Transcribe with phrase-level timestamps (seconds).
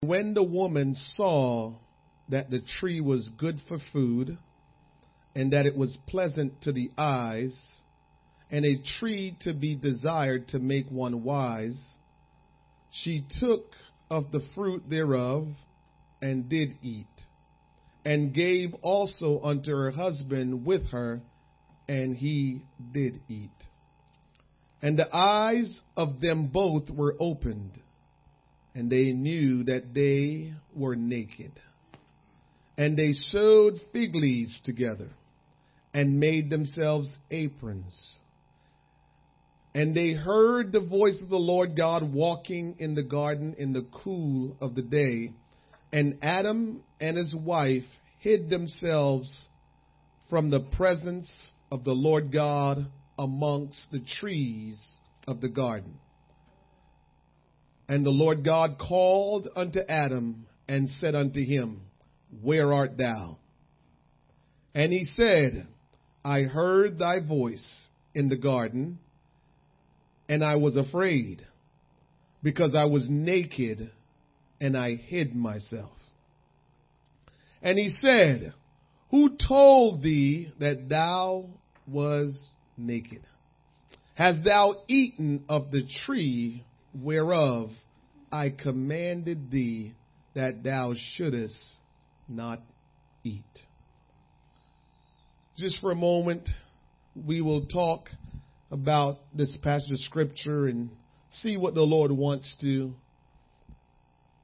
[0.00, 1.74] When the woman saw
[2.28, 4.36] that the tree was good for food,
[5.34, 7.54] and that it was pleasant to the eyes,
[8.50, 11.96] and a tree to be desired to make one wise,
[12.90, 13.72] she took
[14.10, 15.48] of the fruit thereof
[16.20, 17.06] and did eat,
[18.04, 21.20] and gave also unto her husband with her,
[21.88, 23.50] and he did eat.
[24.82, 27.80] And the eyes of them both were opened,
[28.76, 31.52] and they knew that they were naked.
[32.76, 35.08] And they sewed fig leaves together
[35.94, 38.12] and made themselves aprons.
[39.74, 43.86] And they heard the voice of the Lord God walking in the garden in the
[44.04, 45.32] cool of the day.
[45.90, 47.84] And Adam and his wife
[48.18, 49.46] hid themselves
[50.28, 51.30] from the presence
[51.72, 52.86] of the Lord God
[53.18, 54.78] amongst the trees
[55.26, 55.98] of the garden.
[57.88, 61.82] And the Lord God called unto Adam and said unto him,
[62.42, 63.38] Where art thou?
[64.74, 65.66] And he said,
[66.24, 68.98] I heard thy voice in the garden,
[70.28, 71.46] and I was afraid,
[72.42, 73.90] because I was naked,
[74.60, 75.92] and I hid myself.
[77.62, 78.52] And he said,
[79.10, 81.46] Who told thee that thou
[81.86, 83.22] was naked?
[84.14, 86.64] Hast thou eaten of the tree
[87.02, 87.70] whereof
[88.30, 89.94] I commanded thee
[90.34, 91.60] that thou shouldest
[92.28, 92.60] not
[93.24, 93.44] eat?
[95.56, 96.48] Just for a moment,
[97.26, 98.10] we will talk
[98.70, 100.90] about this passage of scripture and
[101.30, 102.92] see what the Lord wants to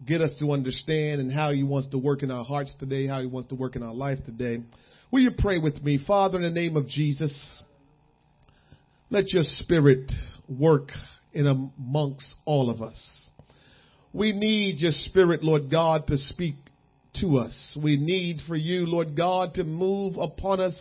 [0.07, 3.21] get us to understand and how he wants to work in our hearts today, how
[3.21, 4.63] he wants to work in our life today.
[5.11, 5.99] Will you pray with me?
[6.05, 7.63] Father, in the name of Jesus,
[9.11, 10.11] let your spirit
[10.49, 10.91] work
[11.33, 13.31] in amongst all of us.
[14.13, 16.57] We need your spirit, Lord God, to speak
[17.21, 17.79] to us.
[17.81, 20.75] We need for you, Lord God, to move upon us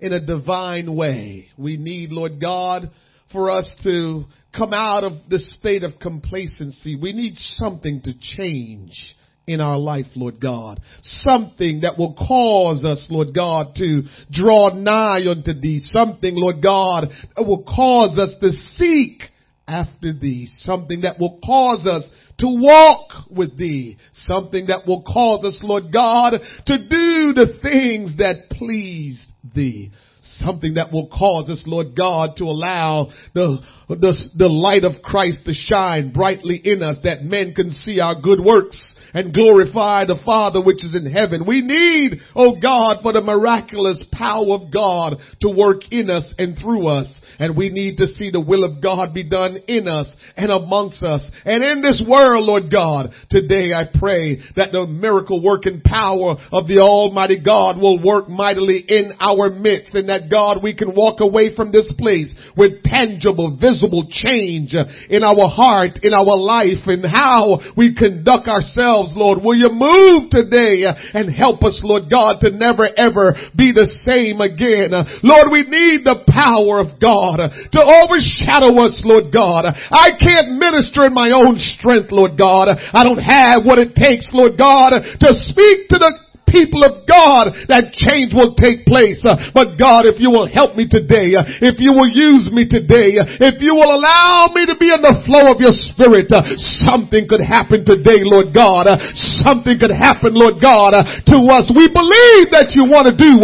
[0.00, 1.48] in a divine way.
[1.56, 2.90] We need, Lord God,
[3.32, 4.24] for us to
[4.56, 6.96] come out of the state of complacency.
[6.96, 9.16] We need something to change
[9.46, 10.80] in our life, Lord God.
[11.02, 15.78] Something that will cause us, Lord God, to draw nigh unto thee.
[15.80, 19.22] Something, Lord God, that will cause us to seek
[19.66, 20.46] after thee.
[20.58, 23.96] Something that will cause us to walk with thee.
[24.12, 26.32] Something that will cause us, Lord God,
[26.66, 29.90] to do the things that please thee
[30.38, 35.44] something that will cause us, Lord God, to allow the, the, the light of Christ
[35.46, 40.20] to shine brightly in us that men can see our good works and glorify the
[40.24, 41.44] Father which is in heaven.
[41.46, 46.58] We need, oh God, for the miraculous power of God to work in us and
[46.58, 47.12] through us.
[47.38, 51.02] And we need to see the will of God be done in us and amongst
[51.02, 53.10] us and in this world, Lord God.
[53.30, 58.84] Today I pray that the miracle working power of the Almighty God will work mightily
[58.88, 63.56] in our midst and that God we can walk away from this place with tangible,
[63.60, 69.42] visible change in our heart, in our life, and how we conduct ourselves, Lord.
[69.42, 74.40] Will you move today and help us, Lord God, to never ever be the same
[74.40, 74.90] again.
[75.22, 77.25] Lord, we need the power of God.
[77.26, 79.66] God, to overshadow us, Lord God.
[79.66, 82.68] I can't minister in my own strength, Lord God.
[82.70, 86.25] I don't have what it takes, Lord God, to speak to the
[86.56, 89.20] people of God, that change will take place.
[89.20, 92.64] Uh, but God, if you will help me today, uh, if you will use me
[92.64, 96.32] today, uh, if you will allow me to be in the flow of your spirit,
[96.32, 96.40] uh,
[96.88, 98.88] something could happen today, Lord God.
[98.88, 98.96] Uh,
[99.44, 101.68] something could happen, Lord God, uh, to us.
[101.76, 103.36] We believe that you want to do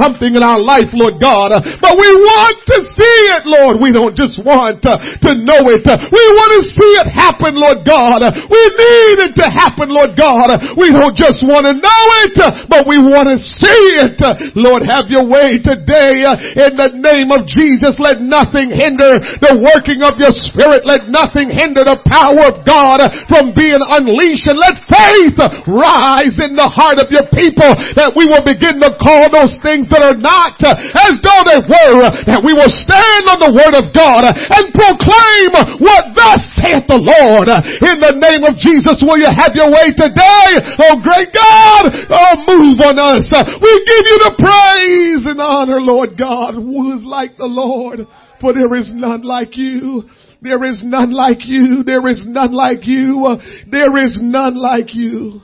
[0.00, 3.82] something in our life, Lord God, but we want to see it, Lord.
[3.82, 5.84] We don't just want to know it.
[5.84, 8.24] We want to see it happen, Lord God.
[8.24, 10.48] We need it to happen, Lord God.
[10.78, 12.36] We don't just want to know it,
[12.68, 14.18] but we want to see it.
[14.56, 16.24] Lord, have your way today
[16.56, 17.98] in the name of Jesus.
[18.00, 20.86] Let nothing hinder the working of your spirit.
[20.88, 24.48] Let nothing hinder the power of God from being unleashed.
[24.48, 28.90] And let faith rise in the heart of your people that we will begin to
[28.98, 32.08] call those things that are not as though they were.
[32.26, 35.50] That we will stand on the word of God and proclaim
[35.82, 37.46] what thus saith the Lord.
[37.46, 40.50] In the name of Jesus, will you have your way today?
[40.82, 41.84] Oh great God!
[42.10, 43.26] Oh move on us.
[43.62, 48.00] We give you the praise and honor, Lord God, who is like the Lord.
[48.40, 50.04] For there is none like you.
[50.42, 51.82] There is none like you.
[51.84, 53.36] There is none like you.
[53.70, 55.40] There is none like you.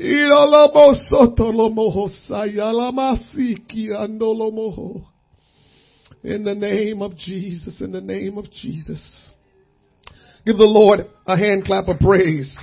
[0.00, 0.30] In
[6.44, 9.34] the name of Jesus, in the name of Jesus.
[10.46, 12.56] Give the Lord a hand clap of praise.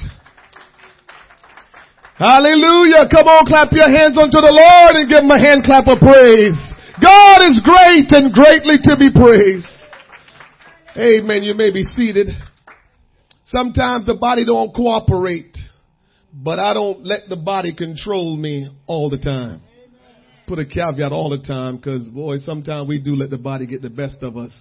[2.16, 3.04] Hallelujah.
[3.12, 6.00] Come on, clap your hands unto the Lord and give him a hand clap of
[6.00, 6.56] praise.
[7.04, 9.68] God is great and greatly to be praised.
[10.96, 11.44] Amen.
[11.44, 12.28] You may be seated.
[13.44, 15.58] Sometimes the body don't cooperate,
[16.36, 19.62] but I don't let the body control me all the time.
[20.48, 23.82] Put a caveat all the time because boy, sometimes we do let the body get
[23.82, 24.52] the best of us.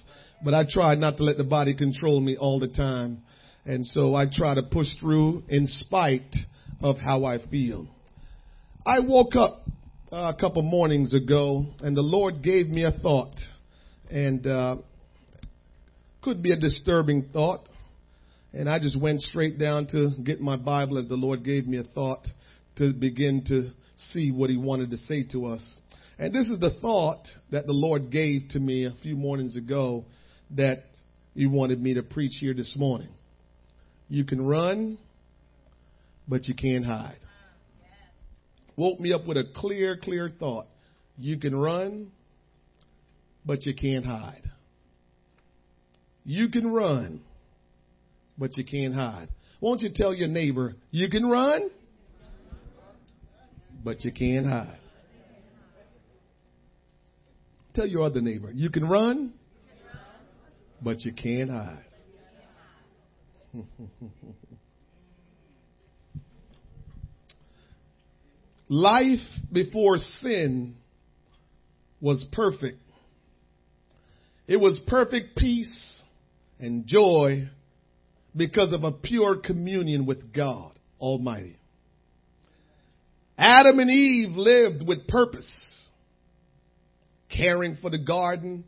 [0.44, 3.23] But I try not to let the body control me all the time.
[3.67, 6.35] And so I try to push through in spite
[6.81, 7.88] of how I feel.
[8.87, 9.65] I woke up
[10.12, 13.35] uh, a couple mornings ago and the Lord gave me a thought
[14.11, 14.76] and uh,
[16.23, 17.69] could be a disturbing thought.
[18.55, 21.79] And I just went straight down to get my Bible as the Lord gave me
[21.79, 22.25] a thought
[22.77, 23.71] to begin to
[24.12, 25.77] see what he wanted to say to us.
[26.21, 30.05] And this is the thought that the Lord gave to me a few mornings ago
[30.53, 30.85] that
[31.35, 33.09] he wanted me to preach here this morning.
[34.09, 34.99] You can run,
[36.29, 37.19] but you can't hide.
[38.77, 40.67] Woke me up with a clear, clear thought.
[41.19, 42.12] You can run,
[43.45, 44.49] but you can't hide.
[46.25, 47.21] You can run,
[48.39, 49.29] but you can't hide.
[49.61, 51.71] Won't you tell your neighbor, you can run,
[53.83, 54.79] but you can't hide.
[57.75, 59.33] Tell your other neighbor, you can run,
[60.81, 61.85] but you can't hide.
[68.69, 69.19] Life
[69.53, 70.77] before sin
[72.01, 72.81] was perfect.
[74.47, 76.03] It was perfect peace
[76.59, 77.49] and joy
[78.37, 81.59] because of a pure communion with God Almighty.
[83.37, 85.51] Adam and Eve lived with purpose,
[87.29, 88.65] caring for the garden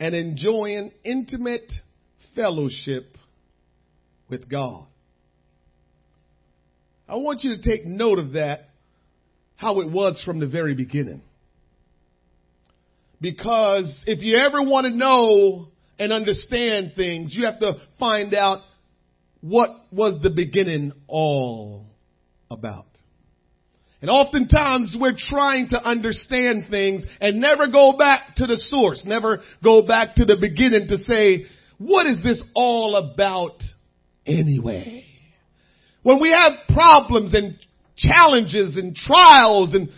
[0.00, 1.70] and enjoying intimate
[2.34, 3.16] fellowship
[4.28, 4.86] with God.
[7.08, 8.70] I want you to take note of that,
[9.56, 11.22] how it was from the very beginning.
[13.20, 18.62] Because if you ever want to know and understand things, you have to find out
[19.40, 21.86] what was the beginning all
[22.50, 22.86] about.
[24.00, 29.42] And oftentimes we're trying to understand things and never go back to the source, never
[29.62, 31.46] go back to the beginning to say,
[31.78, 33.62] what is this all about
[34.26, 35.04] anyway?
[36.02, 37.56] When we have problems and
[37.96, 39.88] challenges and trials and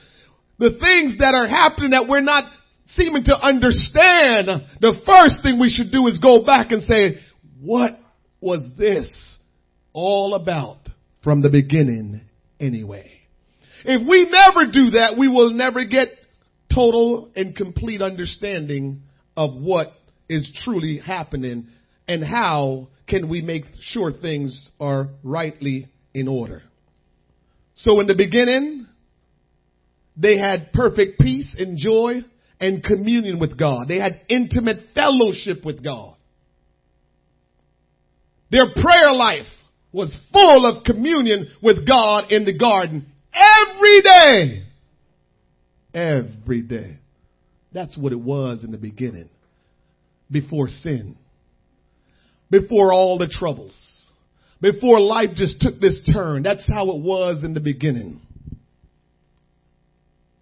[0.58, 2.44] the things that are happening that we're not
[2.88, 4.48] seeming to understand,
[4.80, 7.20] the first thing we should do is go back and say,
[7.60, 7.98] what
[8.40, 9.38] was this
[9.92, 10.78] all about
[11.22, 12.20] from the beginning
[12.60, 13.10] anyway?
[13.84, 16.08] If we never do that, we will never get
[16.72, 19.02] total and complete understanding
[19.36, 19.92] of what
[20.28, 21.68] is truly happening
[22.08, 26.62] and how can we make sure things are rightly in order.
[27.76, 28.86] So in the beginning,
[30.16, 32.24] they had perfect peace and joy
[32.60, 33.88] and communion with God.
[33.88, 36.16] They had intimate fellowship with God.
[38.50, 39.46] Their prayer life
[39.92, 44.64] was full of communion with God in the garden every day.
[45.92, 46.98] Every day.
[47.72, 49.28] That's what it was in the beginning.
[50.30, 51.16] Before sin.
[52.50, 54.04] Before all the troubles
[54.64, 56.42] before life just took this turn.
[56.42, 58.22] That's how it was in the beginning.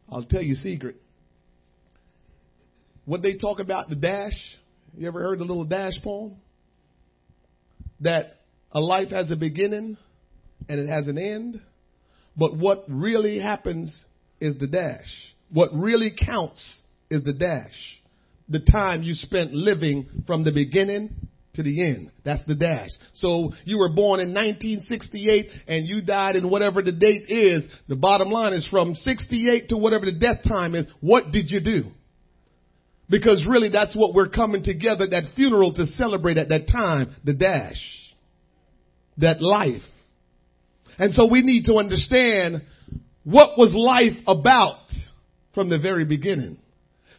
[0.09, 1.01] I'll tell you a secret.
[3.04, 4.38] What they talk about the dash,
[4.97, 6.37] you ever heard the little dash poem?
[8.00, 8.40] That
[8.71, 9.97] a life has a beginning
[10.68, 11.61] and it has an end,
[12.37, 14.04] but what really happens
[14.40, 15.09] is the dash.
[15.50, 16.64] What really counts
[17.11, 18.00] is the dash.
[18.49, 21.14] The time you spent living from the beginning
[21.54, 22.11] to the end.
[22.25, 22.90] That's the dash.
[23.14, 27.64] So you were born in 1968 and you died in whatever the date is.
[27.88, 30.87] The bottom line is from 68 to whatever the death time is.
[31.00, 31.90] What did you do?
[33.12, 37.14] Because really that's what we're coming together, at that funeral to celebrate at that time,
[37.23, 37.76] the dash.
[39.19, 39.83] That life.
[40.99, 42.62] And so we need to understand
[43.23, 44.88] what was life about
[45.54, 46.57] from the very beginning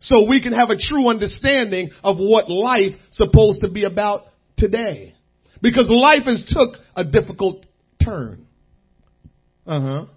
[0.01, 4.23] so we can have a true understanding of what life supposed to be about
[4.57, 5.13] today.
[5.61, 7.65] Because life has took a difficult
[8.03, 8.47] turn.
[9.65, 10.07] Uh-huh.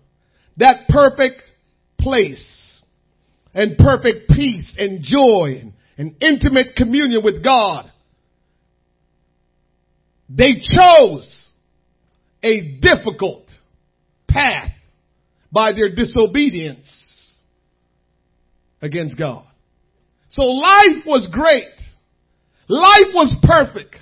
[0.57, 1.43] That perfect
[2.01, 2.76] place
[3.57, 7.91] and perfect peace and joy and, and intimate communion with God.
[10.29, 11.51] They chose
[12.43, 13.51] a difficult
[14.29, 14.73] path
[15.51, 16.87] by their disobedience
[18.83, 19.47] against God.
[20.29, 21.65] So life was great.
[22.69, 23.97] Life was perfect.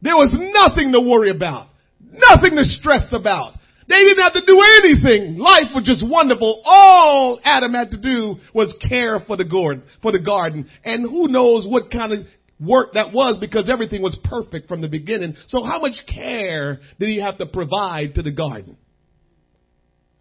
[0.00, 1.68] There was nothing to worry about.
[2.00, 3.56] Nothing to stress about.
[3.88, 5.36] They didn't have to do anything.
[5.36, 6.62] Life was just wonderful.
[6.64, 10.68] All Adam had to do was care for the garden, for the garden.
[10.84, 12.26] And who knows what kind of
[12.58, 15.36] work that was because everything was perfect from the beginning.
[15.48, 18.76] So how much care did he have to provide to the garden?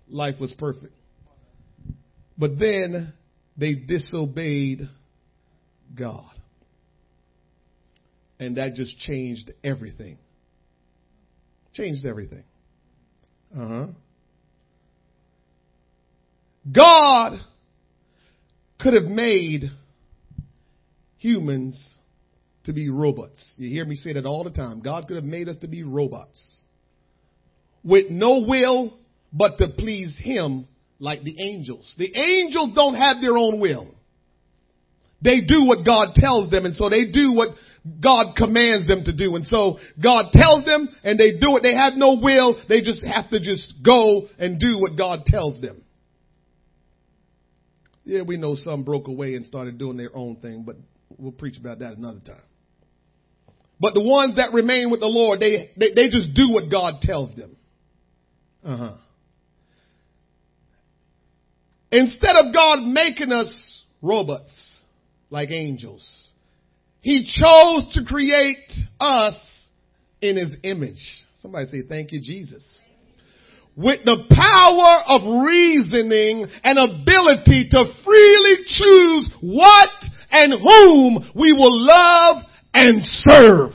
[0.09, 0.93] Life was perfect.
[2.37, 3.13] But then
[3.57, 4.81] they disobeyed
[5.95, 6.31] God.
[8.39, 10.17] And that just changed everything.
[11.73, 12.43] Changed everything.
[13.55, 13.87] Uh huh.
[16.71, 17.39] God
[18.79, 19.71] could have made
[21.17, 21.79] humans
[22.65, 23.39] to be robots.
[23.57, 24.81] You hear me say that all the time.
[24.81, 26.41] God could have made us to be robots
[27.83, 28.93] with no will
[29.31, 30.67] but to please Him
[30.99, 31.93] like the angels.
[31.97, 33.87] The angels don't have their own will.
[35.21, 37.49] They do what God tells them and so they do what
[37.99, 39.35] God commands them to do.
[39.35, 41.63] And so God tells them and they do it.
[41.63, 42.55] They have no will.
[42.69, 45.83] They just have to just go and do what God tells them.
[48.05, 50.75] Yeah, we know some broke away and started doing their own thing, but
[51.17, 52.41] we'll preach about that another time.
[53.79, 57.01] But the ones that remain with the Lord, they, they, they just do what God
[57.01, 57.55] tells them.
[58.63, 58.93] Uh huh.
[61.91, 64.51] Instead of God making us robots
[65.29, 66.22] like angels,
[67.03, 69.35] He chose to create us
[70.21, 71.01] in His image.
[71.41, 72.65] Somebody say, thank you, Jesus.
[73.75, 79.89] With the power of reasoning and ability to freely choose what
[80.31, 82.43] and whom we will love
[82.73, 83.71] and serve.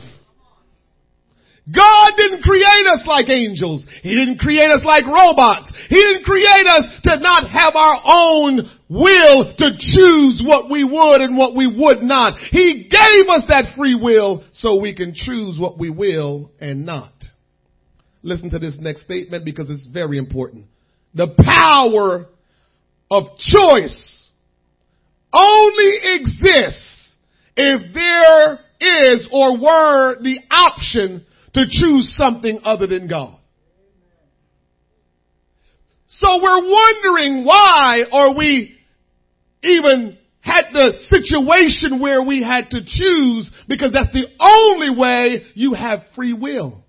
[1.71, 3.87] God didn't create us like angels.
[4.03, 5.71] He didn't create us like robots.
[5.91, 11.21] He didn't create us to not have our own will to choose what we would
[11.21, 12.39] and what we would not.
[12.51, 17.13] He gave us that free will so we can choose what we will and not.
[18.23, 20.67] Listen to this next statement because it's very important.
[21.15, 22.27] The power
[23.11, 24.31] of choice
[25.33, 27.15] only exists
[27.57, 33.37] if there is or were the option to choose something other than God.
[36.09, 38.78] So we're wondering why are we
[39.63, 45.75] even had the situation where we had to choose because that's the only way you
[45.75, 46.85] have free will.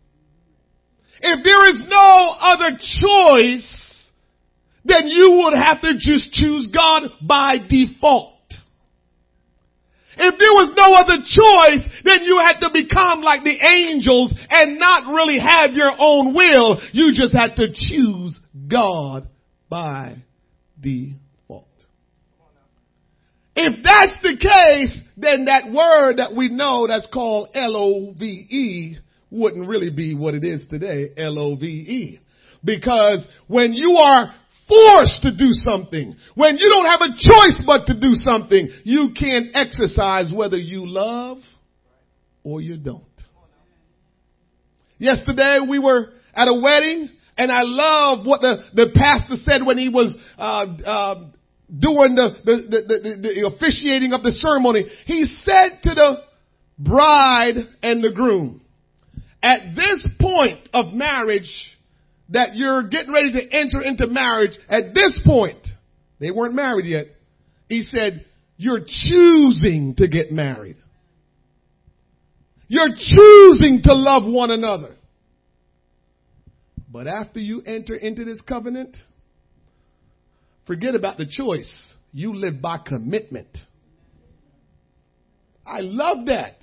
[1.22, 4.10] If there is no other choice,
[4.86, 8.36] then you would have to just choose God by default.
[10.22, 14.78] If there was no other choice, then you had to become like the angels and
[14.78, 16.82] not really have your own will.
[16.92, 19.28] You just had to choose God
[19.70, 20.18] by
[20.80, 21.29] default.
[23.62, 28.98] If that's the case, then that word that we know that's called L-O-V-E
[29.30, 32.22] wouldn't really be what it is today, L-O-V-E.
[32.64, 34.34] Because when you are
[34.66, 39.10] forced to do something, when you don't have a choice but to do something, you
[39.20, 41.40] can't exercise whether you love
[42.46, 43.04] or you don't.
[45.00, 49.78] Yesterday we were at a wedding and I love what the, the pastor said when
[49.78, 51.26] he was, uh, uh,
[51.78, 54.86] doing the, the, the, the, officiating of the ceremony.
[55.06, 56.16] He said to the
[56.78, 58.62] bride and the groom,
[59.42, 61.52] at this point of marriage,
[62.30, 65.68] that you're getting ready to enter into marriage, at this point,
[66.20, 67.06] they weren't married yet.
[67.68, 68.26] He said,
[68.58, 70.78] you're choosing to get married.
[72.68, 74.96] You're choosing to love one another.
[76.92, 78.98] But after you enter into this covenant,
[80.70, 81.96] forget about the choice.
[82.14, 83.58] You live by commitment.
[85.66, 86.58] I love that.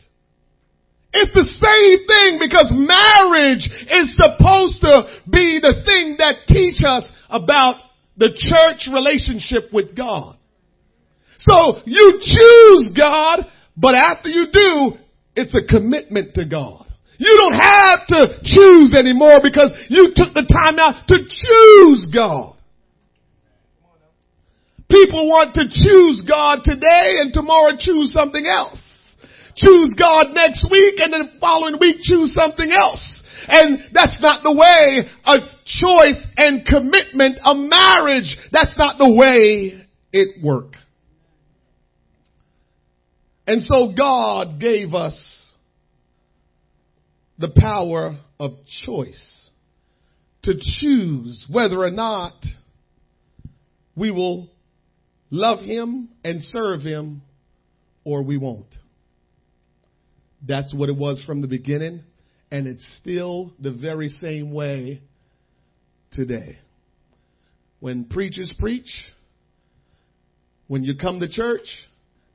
[1.13, 7.09] It's the same thing because marriage is supposed to be the thing that teach us
[7.29, 7.81] about
[8.17, 10.37] the church relationship with God.
[11.41, 13.41] So you choose God,
[13.77, 14.93] but after you do,
[15.35, 16.87] it's a commitment to God.
[17.19, 22.56] You don't have to choose anymore because you took the time out to choose God.
[24.91, 28.83] People want to choose God today and tomorrow choose something else
[29.57, 33.23] choose God next week and then the following week choose something else.
[33.49, 39.87] And that's not the way a choice and commitment, a marriage, that's not the way
[40.13, 40.79] it works.
[43.47, 45.53] And so God gave us
[47.39, 48.53] the power of
[48.85, 49.51] choice
[50.43, 52.35] to choose whether or not
[53.95, 54.49] we will
[55.37, 57.23] love him and serve him
[58.05, 58.75] or we won't.
[60.47, 62.03] That's what it was from the beginning,
[62.51, 65.03] and it's still the very same way
[66.13, 66.59] today.
[67.81, 68.91] When preachers preach,
[70.69, 71.67] when you come to church,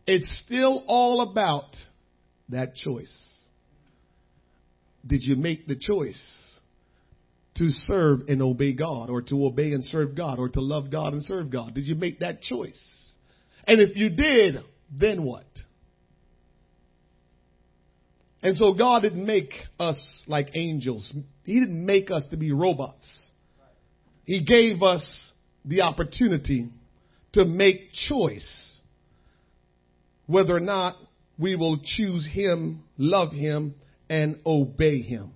[0.06, 1.76] it's still all about
[2.50, 3.16] that choice.
[5.06, 6.51] Did you make the choice
[7.62, 11.14] to serve and obey God or to obey and serve God or to love God
[11.14, 11.76] and serve God?
[11.76, 12.82] Did you make that choice?
[13.68, 14.56] And if you did,
[14.92, 15.46] then what?
[18.42, 21.14] And so God didn't make us like angels.
[21.44, 23.08] He didn't make us to be robots.
[24.26, 25.32] He gave us
[25.64, 26.68] the opportunity
[27.34, 28.80] to make choice
[30.26, 30.96] whether or not
[31.38, 33.76] we will choose Him, love Him,
[34.10, 35.34] and obey Him.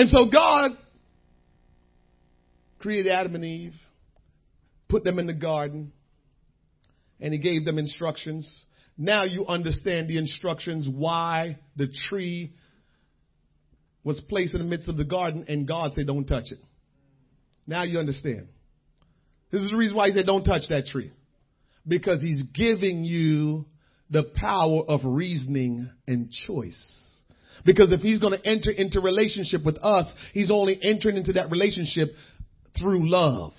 [0.00, 0.78] And so God
[2.78, 3.74] created Adam and Eve,
[4.88, 5.92] put them in the garden,
[7.20, 8.64] and He gave them instructions.
[8.96, 12.54] Now you understand the instructions why the tree
[14.02, 16.64] was placed in the midst of the garden and God said, don't touch it.
[17.66, 18.48] Now you understand.
[19.50, 21.12] This is the reason why he said, don't touch that tree.
[21.86, 23.66] Because he's giving you
[24.08, 27.09] the power of reasoning and choice.
[27.64, 31.50] Because if he's going to enter into relationship with us, he's only entering into that
[31.50, 32.08] relationship
[32.78, 33.52] through love,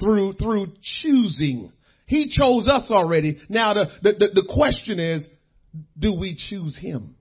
[0.00, 1.72] through, through choosing.
[2.06, 3.40] He chose us already.
[3.48, 5.26] Now the, the, the, the question is,
[5.98, 7.14] do we choose him?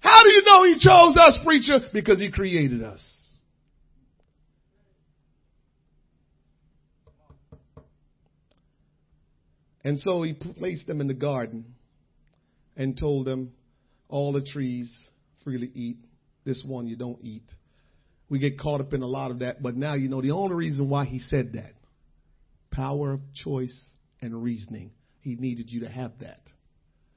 [0.00, 1.80] How do you know he chose us, preacher?
[1.92, 3.02] Because he created us.
[9.82, 11.64] And so he placed them in the garden
[12.76, 13.52] and told them,
[14.08, 14.94] all the trees
[15.44, 15.98] freely eat.
[16.44, 17.44] This one you don't eat.
[18.28, 20.54] We get caught up in a lot of that, but now you know the only
[20.54, 21.72] reason why he said that.
[22.70, 24.90] Power of choice and reasoning.
[25.20, 26.40] He needed you to have that.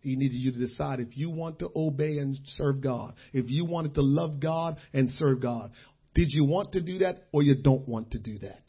[0.02, 3.66] He needed you to decide if you want to obey and serve God, if you
[3.66, 5.72] wanted to love God and serve God.
[6.16, 8.64] Did you want to do that or you don't want to do that?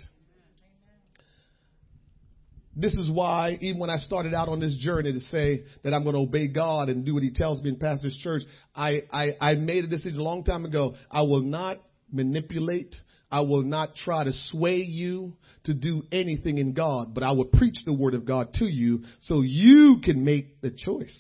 [2.80, 6.02] This is why, even when I started out on this journey to say that I'm
[6.02, 8.42] going to obey God and do what He tells me in Pastor's Church,
[8.74, 10.94] I, I, I made a decision a long time ago.
[11.10, 11.78] I will not
[12.10, 12.96] manipulate.
[13.30, 17.44] I will not try to sway you to do anything in God, but I will
[17.44, 21.16] preach the Word of God to you so you can make the choice.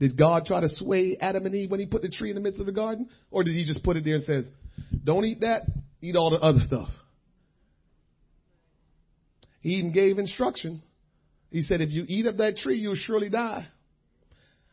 [0.00, 2.42] Did God try to sway Adam and Eve when He put the tree in the
[2.42, 3.08] midst of the garden?
[3.30, 4.44] Or did He just put it there and says,
[5.04, 5.62] don't eat that,
[6.02, 6.88] eat all the other stuff?
[9.60, 10.82] He even gave instruction.
[11.50, 13.66] He said, if you eat of that tree, you'll surely die.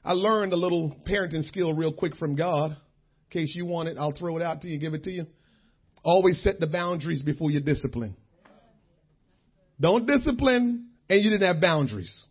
[0.03, 2.71] I learned a little parenting skill real quick from God.
[2.71, 5.25] In case you want it, I'll throw it out to you give it to you.
[6.03, 8.15] Always set the boundaries before you discipline.
[9.81, 12.25] Don't discipline and you didn't have boundaries.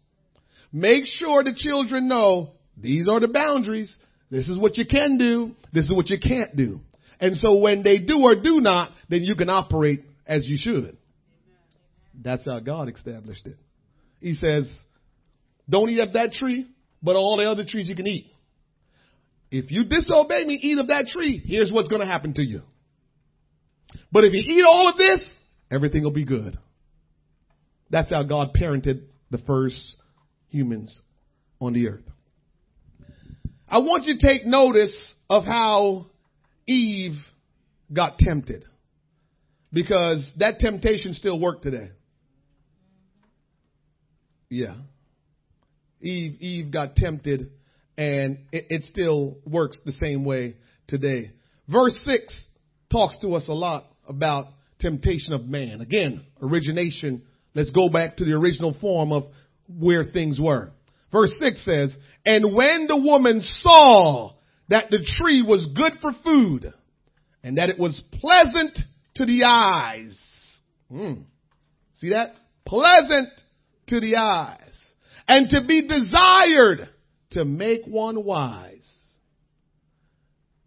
[0.72, 3.96] Make sure the children know these are the boundaries.
[4.30, 5.52] This is what you can do.
[5.72, 6.80] This is what you can't do.
[7.20, 10.96] And so when they do or do not, then you can operate as you should.
[12.22, 13.56] That's how God established it.
[14.20, 14.70] He says,
[15.68, 16.66] don't eat of that tree,
[17.02, 18.30] but all the other trees you can eat.
[19.50, 22.62] If you disobey me, eat of that tree, here's what's going to happen to you.
[24.10, 25.20] But if you eat all of this,
[25.70, 26.58] everything will be good.
[27.90, 29.96] That's how God parented the first
[30.48, 31.00] humans
[31.60, 32.04] on the earth.
[33.68, 36.06] I want you to take notice of how
[36.66, 37.16] Eve
[37.92, 38.64] got tempted
[39.72, 41.90] because that temptation still worked today.
[44.54, 44.76] Yeah.
[46.00, 47.50] Eve, Eve got tempted
[47.98, 50.54] and it, it still works the same way
[50.86, 51.32] today.
[51.68, 52.42] Verse 6
[52.92, 54.46] talks to us a lot about
[54.78, 55.80] temptation of man.
[55.80, 57.22] Again, origination.
[57.54, 59.24] Let's go back to the original form of
[59.66, 60.70] where things were.
[61.10, 64.34] Verse 6 says, And when the woman saw
[64.68, 66.72] that the tree was good for food
[67.42, 68.78] and that it was pleasant
[69.16, 70.16] to the eyes.
[70.92, 71.24] Mm.
[71.94, 72.34] See that?
[72.64, 73.30] Pleasant
[73.88, 74.58] to the eyes
[75.28, 76.88] and to be desired
[77.30, 78.70] to make one wise.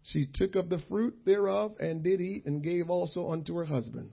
[0.04, 4.10] She took of the fruit thereof and did eat and gave also unto her husband.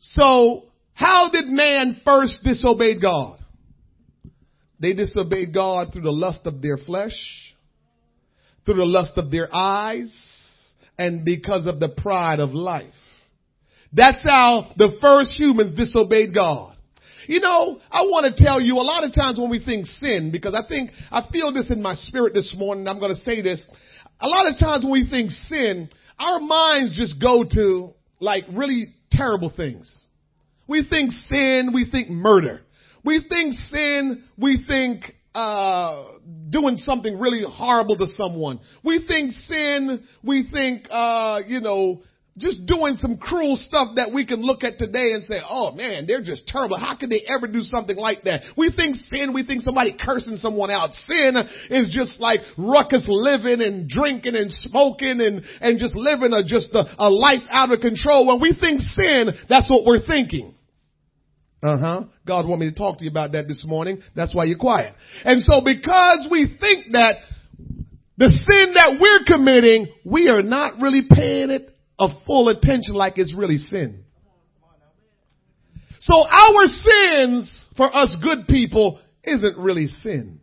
[0.00, 3.40] So, how did man first disobey God?
[4.80, 7.12] They disobeyed God through the lust of their flesh,
[8.64, 10.14] through the lust of their eyes,
[10.96, 12.94] and because of the pride of life.
[13.92, 16.76] That's how the first humans disobeyed God.
[17.28, 20.30] You know, I want to tell you a lot of times when we think sin,
[20.32, 23.42] because I think, I feel this in my spirit this morning, I'm going to say
[23.42, 23.64] this.
[24.18, 28.94] A lot of times when we think sin, our minds just go to like really
[29.12, 29.94] terrible things.
[30.66, 32.62] We think sin, we think murder.
[33.04, 36.04] We think sin, we think uh,
[36.48, 38.60] doing something really horrible to someone.
[38.82, 42.02] We think sin, we think, uh, you know,
[42.38, 46.06] just doing some cruel stuff that we can look at today and say, oh man,
[46.06, 46.78] they're just terrible.
[46.78, 48.42] How could they ever do something like that?
[48.56, 50.90] We think sin, we think somebody cursing someone out.
[50.92, 51.34] Sin
[51.70, 56.72] is just like ruckus living and drinking and smoking and, and just living a, just
[56.74, 58.26] a, a life out of control.
[58.26, 60.54] When we think sin, that's what we're thinking.
[61.62, 62.04] Uh huh.
[62.26, 64.00] God want me to talk to you about that this morning.
[64.14, 64.94] That's why you're quiet.
[65.24, 67.16] And so because we think that
[68.16, 73.14] the sin that we're committing, we are not really paying it a full attention like
[73.16, 74.04] it's really sin.
[76.00, 80.40] So our sins for us good people isn't really sin.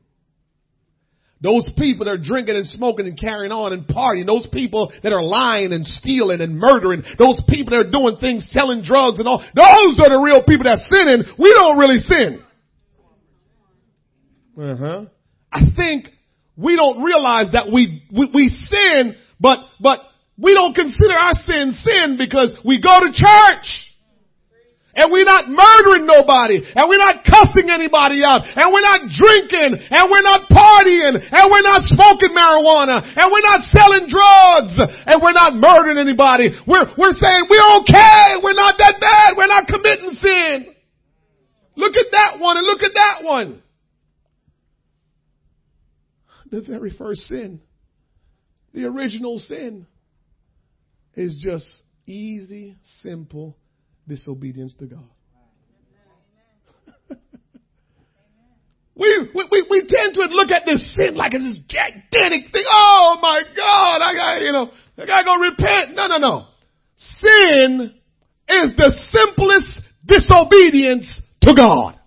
[1.41, 5.13] Those people that are drinking and smoking and carrying on and partying, those people that
[5.13, 9.27] are lying and stealing and murdering, those people that are doing things, selling drugs and
[9.27, 11.23] all, those are the real people that sinning.
[11.37, 12.43] We don't really sin.
[14.57, 15.05] Uh huh.
[15.51, 16.07] I think
[16.57, 19.99] we don't realize that we, we, we sin, but, but
[20.37, 23.67] we don't consider our sin sin because we go to church.
[24.95, 26.63] And we're not murdering nobody.
[26.63, 28.47] And we're not cussing anybody out.
[28.47, 29.75] And we're not drinking.
[29.91, 31.19] And we're not partying.
[31.19, 33.03] And we're not smoking marijuana.
[33.03, 34.71] And we're not selling drugs.
[34.79, 36.47] And we're not murdering anybody.
[36.65, 38.39] We're, we're saying we're okay.
[38.41, 39.35] We're not that bad.
[39.35, 40.73] We're not committing sin.
[41.75, 43.61] Look at that one and look at that one.
[46.51, 47.59] The very first sin.
[48.73, 49.87] The original sin
[51.15, 51.65] is just
[52.07, 53.57] easy, simple
[54.07, 55.09] disobedience to God.
[58.95, 62.65] we, we, we tend to look at this sin like it's this gigantic thing.
[62.69, 65.95] Oh my God, I got, you know, I gotta go repent.
[65.95, 66.47] No, no, no.
[66.97, 67.93] Sin
[68.47, 71.99] is the simplest disobedience to God.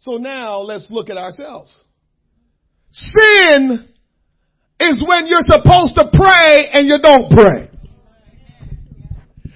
[0.00, 1.72] So now let's look at ourselves.
[2.90, 3.88] Sin
[4.82, 7.72] is when you're supposed to pray and you don't pray.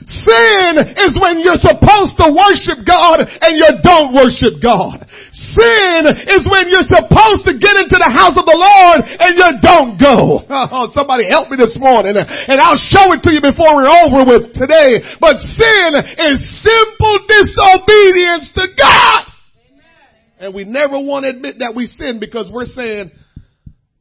[0.06, 5.02] Sin is when you're supposed to worship God and you don't worship God.
[5.34, 9.50] Sin is when you're supposed to get into the house of the Lord and you
[9.58, 10.46] don't go.
[10.46, 14.22] Oh, somebody help me this morning and I'll show it to you before we're over
[14.22, 15.02] with today.
[15.18, 15.90] But sin
[16.22, 19.26] is simple disobedience to God.
[20.38, 23.10] And we never want to admit that we sin because we're saying,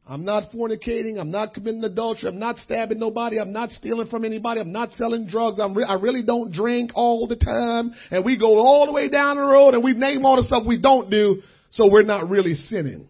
[0.08, 1.18] I'm not fornicating.
[1.18, 2.28] I'm not committing adultery.
[2.28, 3.40] I'm not stabbing nobody.
[3.40, 4.60] I'm not stealing from anybody.
[4.60, 5.58] I'm not selling drugs.
[5.58, 7.92] I'm re- I really don't drink all the time.
[8.12, 10.62] And we go all the way down the road and we name all the stuff
[10.64, 11.42] we don't do.
[11.70, 13.08] So we're not really sinning.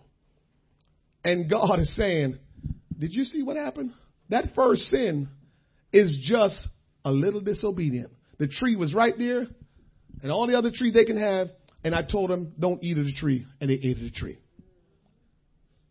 [1.23, 2.39] And God is saying,
[2.99, 3.93] did you see what happened?
[4.31, 5.29] That first sin
[5.93, 6.67] is just
[7.05, 8.11] a little disobedient.
[8.39, 9.47] The tree was right there
[10.23, 11.49] and all the other trees they can have.
[11.85, 13.47] And I told them, don't eat of the tree.
[13.61, 14.39] And they ate of the tree.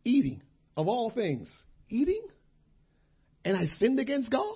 [0.04, 0.42] Eating
[0.78, 1.52] of all things,
[1.90, 2.22] eating,
[3.44, 4.56] and I sinned against God?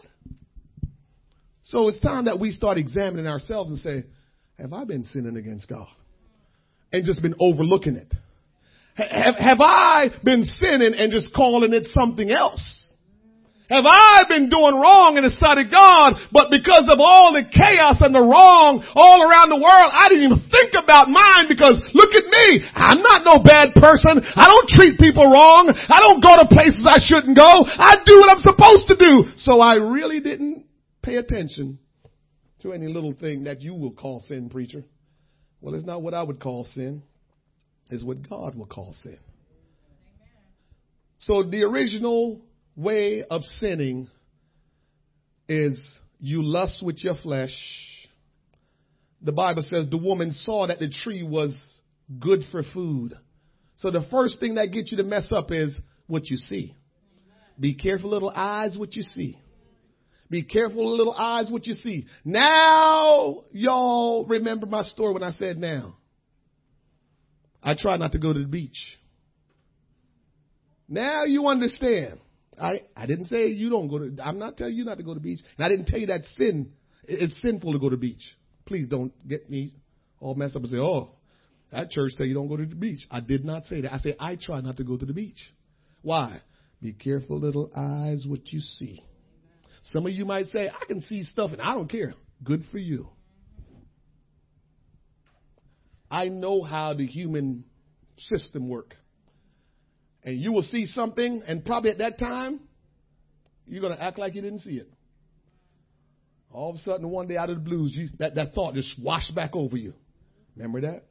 [1.63, 4.03] So it's time that we start examining ourselves and say,
[4.57, 5.87] have I been sinning against God?
[6.91, 8.11] And just been overlooking it?
[8.95, 12.88] Have, have I been sinning and just calling it something else?
[13.69, 17.45] Have I been doing wrong in the sight of God, but because of all the
[17.45, 21.77] chaos and the wrong all around the world, I didn't even think about mine because
[21.93, 22.65] look at me.
[22.73, 24.25] I'm not no bad person.
[24.25, 25.69] I don't treat people wrong.
[25.69, 27.45] I don't go to places I shouldn't go.
[27.45, 29.37] I do what I'm supposed to do.
[29.37, 30.65] So I really didn't
[31.05, 31.77] pay attention
[32.65, 34.83] to any little thing that you will call sin, preacher.
[35.61, 37.03] Well, it's not what I would call sin.
[37.89, 39.19] It's what God will call sin.
[41.19, 42.41] So the original
[42.79, 44.07] way of sinning
[45.47, 45.79] is
[46.19, 47.53] you lust with your flesh.
[49.21, 51.55] The Bible says the woman saw that the tree was
[52.19, 53.17] good for food.
[53.77, 56.75] So the first thing that gets you to mess up is what you see.
[57.59, 59.37] Be careful, little eyes, what you see.
[60.29, 62.05] Be careful, little eyes, what you see.
[62.23, 65.97] Now, y'all remember my story when I said now.
[67.61, 68.97] I try not to go to the beach.
[70.87, 72.19] Now you understand.
[72.59, 75.13] I, I didn't say you don't go to, I'm not telling you not to go
[75.13, 75.39] to the beach.
[75.57, 76.71] And I didn't tell you that sin.
[77.03, 78.23] It's sinful to go to beach.
[78.65, 79.73] Please don't get me
[80.19, 81.11] all messed up and say, oh,
[81.71, 83.07] that church tell you don't go to the beach.
[83.09, 83.93] I did not say that.
[83.93, 85.39] I said, I try not to go to the beach.
[86.01, 86.41] Why?
[86.81, 89.03] Be careful, little eyes, what you see.
[89.83, 92.13] Some of you might say, I can see stuff and I don't care.
[92.43, 93.09] Good for you.
[96.11, 97.65] I know how the human
[98.17, 98.95] system work.
[100.29, 102.59] And you will see something, and probably at that time,
[103.65, 104.87] you're going to act like you didn't see it.
[106.51, 108.93] All of a sudden, one day out of the blues, you, that, that thought just
[109.01, 109.95] washed back over you.
[110.55, 111.05] Remember that?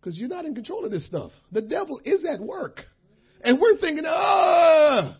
[0.00, 1.30] Because you're not in control of this stuff.
[1.52, 2.80] The devil is at work.
[3.44, 5.16] And we're thinking, ah.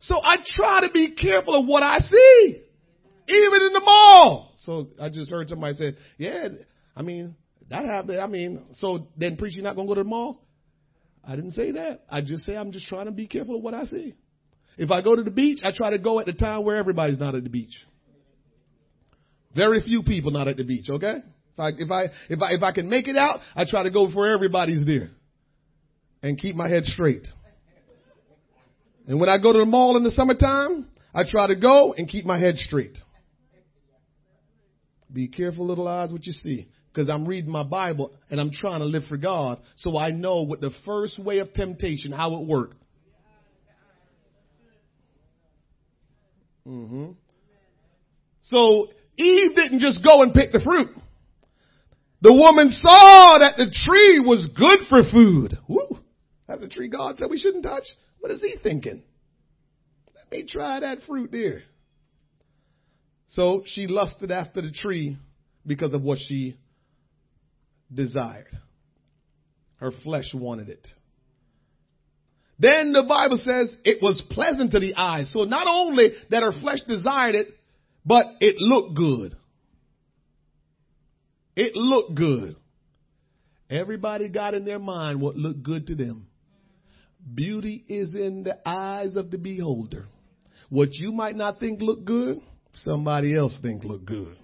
[0.00, 2.60] So I try to be careful of what I see.
[3.28, 4.52] Even in the mall.
[4.62, 6.48] So I just heard somebody say, yeah,
[6.96, 7.36] I mean,
[7.70, 8.18] that happened.
[8.18, 10.42] I mean, so then preach, you're not going to go to the mall?
[11.24, 12.02] I didn't say that.
[12.10, 14.14] I just say I'm just trying to be careful of what I see.
[14.76, 17.18] If I go to the beach, I try to go at the time where everybody's
[17.18, 17.74] not at the beach.
[19.54, 21.16] Very few people not at the beach, okay?
[21.52, 23.90] If I, if I, if I, if I can make it out, I try to
[23.90, 25.10] go before everybody's there
[26.22, 27.26] and keep my head straight.
[29.06, 32.08] And when I go to the mall in the summertime, I try to go and
[32.08, 32.96] keep my head straight.
[35.12, 36.68] Be careful, little eyes, what you see.
[36.92, 39.60] Because I'm reading my Bible and I'm trying to live for God.
[39.76, 42.76] So I know what the first way of temptation, how it worked.
[46.66, 47.12] Mm-hmm.
[48.42, 50.90] So Eve didn't just go and pick the fruit.
[52.20, 55.58] The woman saw that the tree was good for food.
[55.68, 55.98] Woo.
[56.46, 57.84] That's the tree God said we shouldn't touch.
[58.20, 59.02] What is he thinking?
[60.14, 61.62] Let me try that fruit there.
[63.28, 65.16] So she lusted after the tree
[65.66, 66.56] because of what she
[67.92, 68.58] desired.
[69.76, 70.86] Her flesh wanted it.
[72.58, 75.32] Then the Bible says it was pleasant to the eyes.
[75.32, 77.48] So not only that her flesh desired it,
[78.04, 79.36] but it looked good.
[81.56, 82.56] It looked good.
[83.68, 86.26] Everybody got in their mind what looked good to them.
[87.34, 90.06] Beauty is in the eyes of the beholder.
[90.68, 92.36] What you might not think look good,
[92.74, 94.36] somebody else think look good.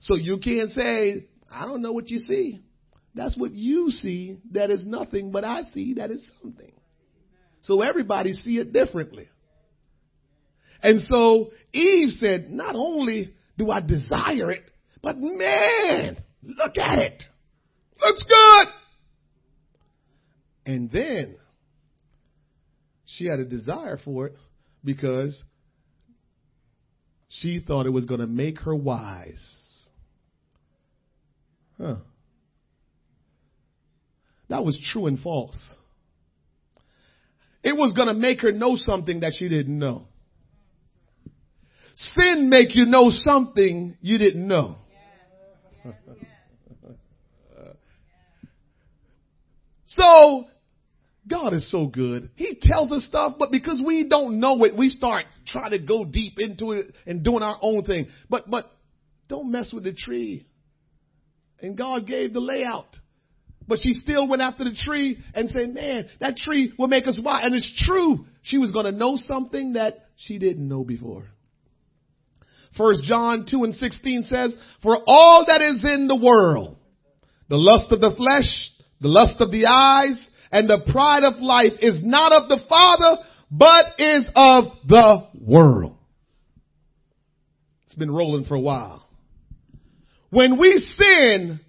[0.00, 2.60] So you can't say, I don't know what you see.
[3.16, 6.72] That's what you see that is nothing, but I see that is something.
[7.62, 9.28] So everybody see it differently.
[10.82, 14.70] And so Eve said, not only do I desire it,
[15.02, 17.22] but man, look at it.
[18.00, 18.66] Looks good.
[20.66, 21.36] And then
[23.06, 24.36] she had a desire for it
[24.84, 25.42] because
[27.30, 29.42] she thought it was going to make her wise.
[31.78, 31.96] Huh.
[34.48, 35.58] That was true and false.
[37.62, 40.06] It was going to make her know something that she didn't know.
[41.96, 44.76] Sin make you know something you didn't know.
[49.86, 50.44] so,
[51.28, 52.30] God is so good.
[52.36, 56.04] He tells us stuff, but because we don't know it, we start trying to go
[56.04, 58.06] deep into it and doing our own thing.
[58.30, 58.70] But, but
[59.28, 60.46] don't mess with the tree.
[61.60, 62.94] And God gave the layout.
[63.68, 67.20] But she still went after the tree and said, man, that tree will make us
[67.22, 67.42] wise.
[67.44, 68.26] And it's true.
[68.42, 71.24] She was going to know something that she didn't know before.
[72.76, 76.76] First John 2 and 16 says, for all that is in the world,
[77.48, 81.72] the lust of the flesh, the lust of the eyes, and the pride of life
[81.80, 85.96] is not of the Father, but is of the world.
[87.86, 89.02] It's been rolling for a while.
[90.30, 91.60] When we sin,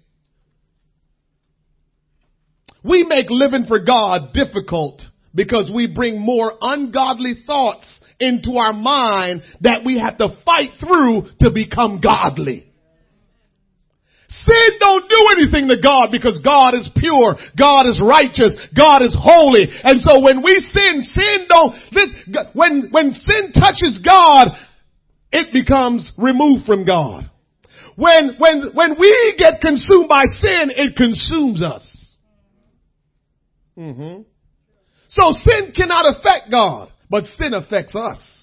[2.88, 5.02] we make living for God difficult
[5.34, 7.86] because we bring more ungodly thoughts
[8.20, 12.64] into our mind that we have to fight through to become godly.
[14.30, 19.16] Sin don't do anything to God because God is pure, God is righteous, God is
[19.18, 19.68] holy.
[19.82, 24.48] And so when we sin, sin don't, this, when, when sin touches God,
[25.32, 27.30] it becomes removed from God.
[27.96, 31.97] When, when, when we get consumed by sin, it consumes us.
[33.78, 34.22] Mm-hmm.
[35.08, 38.37] So sin cannot affect God, but sin affects us.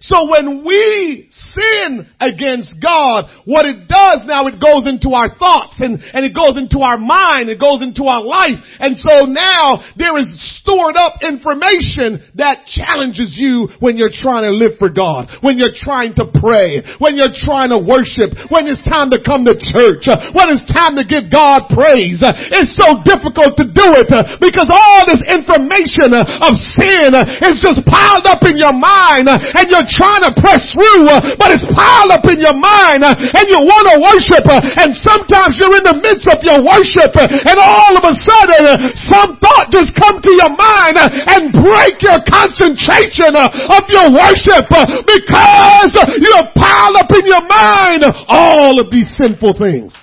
[0.00, 5.80] So when we sin against God, what it does now, it goes into our thoughts
[5.80, 8.58] and, and it goes into our mind, it goes into our life.
[8.80, 10.28] And so now there is
[10.60, 15.76] stored up information that challenges you when you're trying to live for God, when you're
[15.76, 20.08] trying to pray, when you're trying to worship, when it's time to come to church,
[20.32, 22.20] when it's time to give God praise.
[22.20, 27.12] It's so difficult to do it because all this information of sin
[27.44, 31.52] is just piled up in your mind and you're trying to press through, uh, but
[31.54, 35.56] it's piled up in your mind uh, and you want to worship uh, and sometimes
[35.60, 38.64] you're in the midst of your worship and all of a sudden
[39.08, 44.66] some thought just come to your mind and break your concentration of your worship
[45.04, 49.94] because you have piled up in your mind all of these sinful things.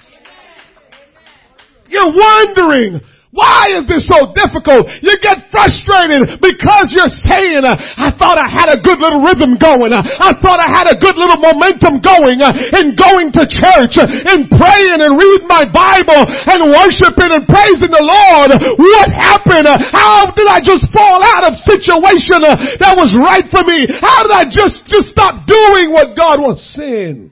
[1.88, 4.91] You're wondering, why is this so difficult?
[5.00, 9.56] You get frustrated because you're saying, uh, I thought I had a good little rhythm
[9.56, 9.96] going.
[9.96, 13.96] Uh, I thought I had a good little momentum going uh, in going to church
[14.04, 18.52] and praying and reading my Bible and worshiping and praising the Lord.
[18.76, 19.72] What happened?
[19.80, 23.88] How did I just fall out of situation that was right for me?
[24.04, 26.67] How did I just, just stop doing what God wants?
[26.76, 27.32] Sin.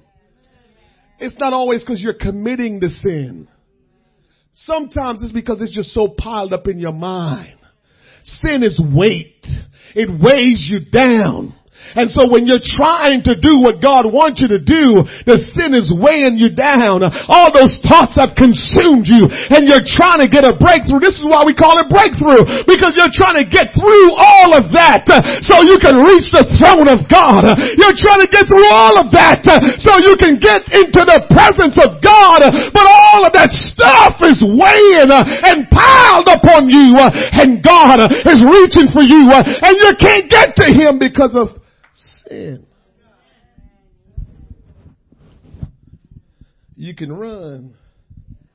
[1.20, 3.52] It's not always because you're committing the sin.
[4.64, 7.58] Sometimes it's because it's just so piled up in your mind.
[8.24, 9.46] Sin is weight.
[9.96, 11.56] It weighs you down.
[11.96, 15.74] And so when you're trying to do what God wants you to do, the sin
[15.74, 17.02] is weighing you down.
[17.30, 21.02] All those thoughts have consumed you and you're trying to get a breakthrough.
[21.02, 24.70] This is why we call it breakthrough because you're trying to get through all of
[24.74, 27.46] that uh, so you can reach the throne of God.
[27.78, 31.26] You're trying to get through all of that uh, so you can get into the
[31.32, 32.46] presence of God.
[32.74, 38.46] But all of that stuff is weighing uh, and piled upon you and God is
[38.46, 41.59] reaching for you and you can't get to Him because of
[46.76, 47.76] You can run,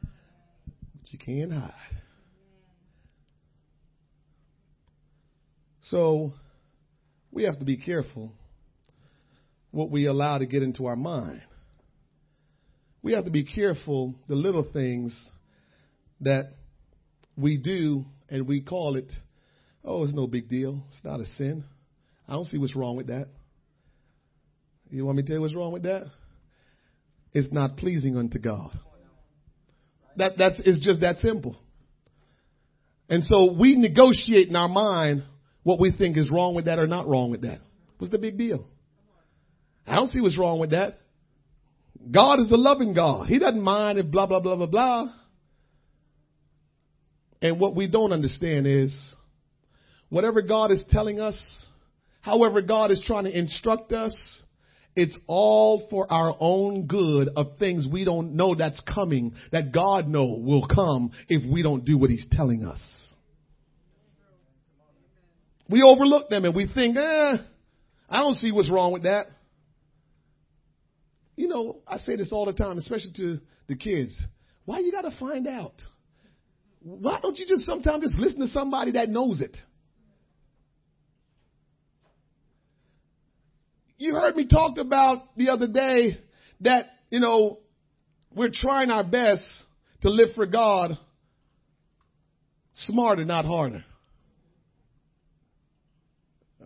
[0.03, 1.73] but you can't hide.
[5.91, 6.33] So
[7.31, 8.33] we have to be careful
[9.73, 11.43] what we allow to get into our mind.
[13.03, 15.15] We have to be careful the little things
[16.21, 16.55] that
[17.37, 19.13] we do and we call it,
[19.85, 20.83] oh, it's no big deal.
[20.89, 21.65] It's not a sin.
[22.27, 23.29] I don't see what's wrong with that.
[24.95, 26.05] You want me to tell you what's wrong with that?
[27.33, 28.71] It's not pleasing unto God.
[30.17, 31.57] That, that's, it's just that simple.
[33.09, 35.25] And so we negotiate in our mind
[35.65, 37.59] what we think is wrong with that or not wrong with that.
[37.99, 38.69] What's the big deal?
[39.85, 41.01] I don't see what's wrong with that.
[42.09, 43.27] God is a loving God.
[43.27, 45.07] He doesn't mind if blah, blah, blah, blah, blah.
[47.43, 48.97] And what we don't understand is
[50.09, 51.37] whatever God is telling us,
[52.21, 54.15] however God is trying to instruct us,
[54.97, 60.09] it's all for our own good of things we don't know that's coming, that God
[60.09, 62.81] know will come if we don't do what He's telling us.
[65.69, 67.37] We overlook them and we think, eh,
[68.09, 69.27] I don't see what's wrong with that.
[71.37, 74.23] You know, I say this all the time, especially to the kids.
[74.67, 75.75] Why you gotta find out?
[76.81, 79.57] Why don't you just sometimes just listen to somebody that knows it?
[83.97, 86.19] You heard me talk about the other day
[86.61, 87.59] that, you know,
[88.35, 89.45] we're trying our best
[90.03, 90.99] to live for God
[92.75, 93.85] smarter, not harder.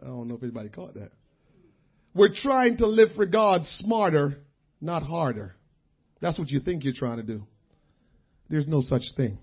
[0.01, 1.11] I don't know if anybody caught that.
[2.14, 4.38] We're trying to live for God smarter,
[4.81, 5.55] not harder.
[6.21, 7.47] That's what you think you're trying to do.
[8.49, 9.38] There's no such thing.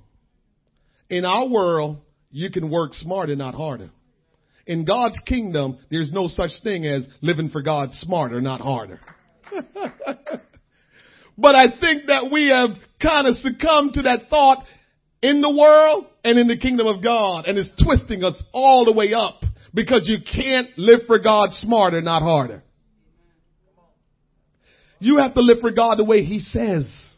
[1.09, 1.97] In our world,
[2.31, 3.91] you can work smarter, not harder.
[4.67, 8.99] In God's kingdom, there's no such thing as living for God smarter, not harder.
[11.37, 14.65] but I think that we have kind of succumbed to that thought
[15.21, 18.93] in the world and in the kingdom of God and it's twisting us all the
[18.93, 22.63] way up because you can't live for God smarter, not harder.
[24.99, 27.14] You have to live for God the way He says.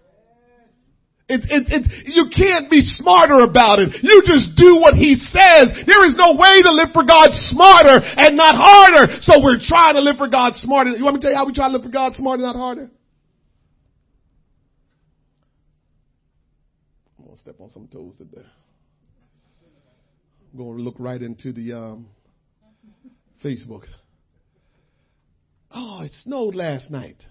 [1.38, 4.02] It's, it's, it's, you can't be smarter about it.
[4.02, 5.70] You just do what he says.
[5.86, 9.22] There is no way to live for God smarter and not harder.
[9.22, 10.92] So we're trying to live for God smarter.
[10.92, 12.54] You want me to tell you how we try to live for God smarter, and
[12.54, 12.90] not harder?
[17.20, 18.46] I'm going to step on some toes today.
[20.52, 22.08] I'm going to look right into the um,
[23.44, 23.84] Facebook.
[25.70, 27.22] Oh, it snowed last night.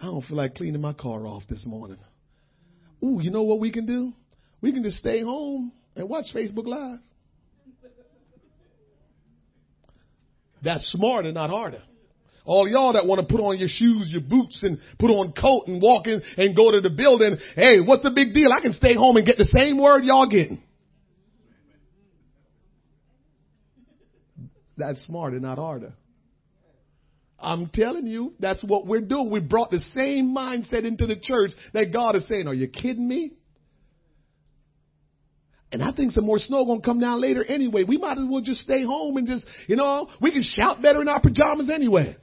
[0.00, 1.98] I don't feel like cleaning my car off this morning.
[3.06, 4.12] Ooh, you know what we can do?
[4.60, 6.98] We can just stay home and watch Facebook Live.
[10.62, 11.82] That's smarter, not harder.
[12.44, 15.66] All y'all that want to put on your shoes, your boots, and put on coat
[15.68, 18.52] and walk in and go to the building, hey, what's the big deal?
[18.52, 20.62] I can stay home and get the same word y'all getting.
[24.76, 25.92] That's smarter, not harder.
[27.38, 29.30] I'm telling you, that's what we're doing.
[29.30, 33.06] We brought the same mindset into the church that God is saying, are you kidding
[33.06, 33.32] me?
[35.70, 37.84] And I think some more snow gonna come down later anyway.
[37.84, 41.02] We might as well just stay home and just, you know, we can shout better
[41.02, 42.16] in our pajamas anyway.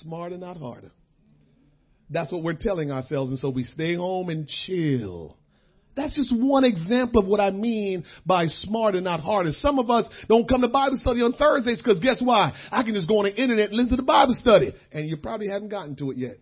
[0.00, 0.90] Smarter, not harder.
[2.10, 3.30] That's what we're telling ourselves.
[3.30, 5.36] And so we stay home and chill.
[5.96, 9.46] That's just one example of what I mean by smart and not hard.
[9.46, 12.52] And some of us don't come to Bible study on Thursdays because guess why?
[12.70, 14.74] I can just go on the internet and listen to the Bible study.
[14.90, 16.38] And you probably haven't gotten to it yet.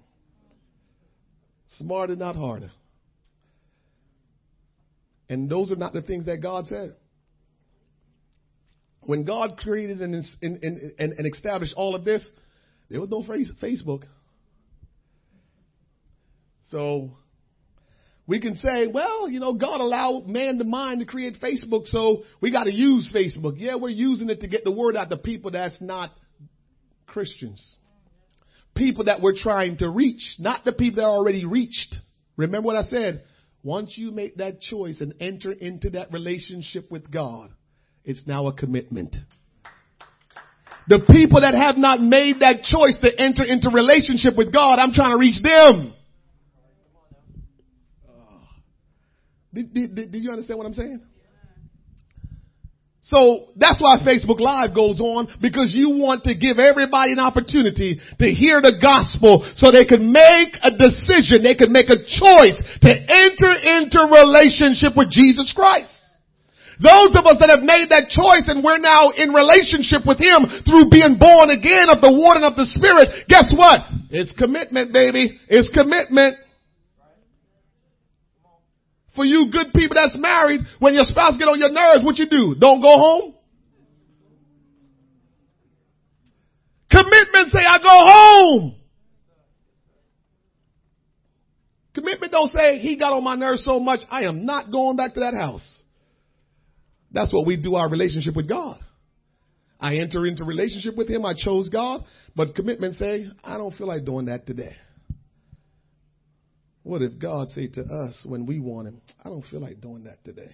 [1.76, 2.70] Smarter, not harder.
[5.28, 6.94] And those are not the things that God said.
[9.00, 12.26] When God created and, and, and, and established all of this,
[12.88, 14.04] there was no Facebook.
[16.70, 17.16] So
[18.26, 22.22] we can say, well, you know, God allowed man to mind to create Facebook, so
[22.40, 23.54] we got to use Facebook.
[23.56, 26.12] Yeah, we're using it to get the word out to people that's not
[27.06, 27.76] Christians.
[28.74, 31.96] People that we're trying to reach, not the people that are already reached.
[32.36, 33.24] Remember what I said?
[33.64, 37.50] Once you make that choice and enter into that relationship with God,
[38.04, 39.14] it's now a commitment.
[40.88, 44.92] The people that have not made that choice to enter into relationship with God, I'm
[44.92, 45.94] trying to reach them.
[49.52, 51.02] Did, did, did, you understand what I'm saying?
[53.02, 57.98] So that's why Facebook Live goes on because you want to give everybody an opportunity
[57.98, 62.56] to hear the gospel so they can make a decision, they can make a choice
[62.80, 65.92] to enter into relationship with Jesus Christ.
[66.78, 70.62] Those of us that have made that choice and we're now in relationship with Him
[70.64, 73.82] through being born again of the water and of the Spirit, guess what?
[74.08, 75.38] It's commitment, baby.
[75.50, 76.38] It's commitment.
[79.14, 82.28] For you good people that's married, when your spouse get on your nerves, what you
[82.28, 82.54] do?
[82.58, 83.34] Don't go home?
[86.90, 88.74] Commitment say, I go home.
[91.94, 95.14] Commitment don't say, he got on my nerves so much, I am not going back
[95.14, 95.80] to that house.
[97.10, 98.78] That's what we do our relationship with God.
[99.78, 101.26] I enter into relationship with him.
[101.26, 102.04] I chose God,
[102.34, 104.76] but commitment say, I don't feel like doing that today.
[106.82, 110.04] What if God say to us when we want him, I don't feel like doing
[110.04, 110.50] that today.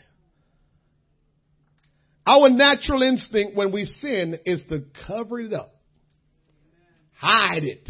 [2.26, 5.74] Our natural instinct when we sin is to cover it up.
[7.14, 7.88] Hide it.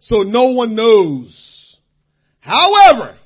[0.00, 1.78] So no one knows.
[2.40, 3.16] However,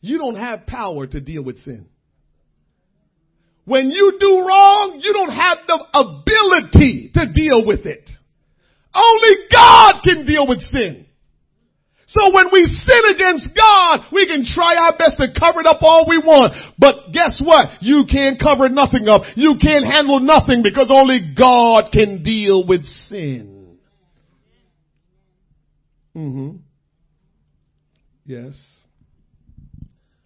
[0.00, 1.88] you don't have power to deal with sin.
[3.64, 8.10] When you do wrong, you don't have the ability to deal with it.
[8.94, 11.03] Only God can deal with sin.
[12.16, 15.78] So when we sin against God, we can try our best to cover it up
[15.82, 16.54] all we want.
[16.78, 17.82] But guess what?
[17.82, 19.22] You can't cover nothing up.
[19.34, 23.78] You can't handle nothing because only God can deal with sin.
[26.16, 26.58] Mm-hmm.
[28.26, 28.54] Yes.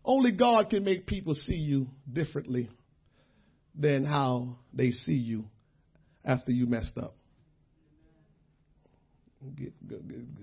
[0.05, 2.69] Only God can make people see you differently
[3.75, 5.45] than how they see you
[6.23, 7.18] after you messed up.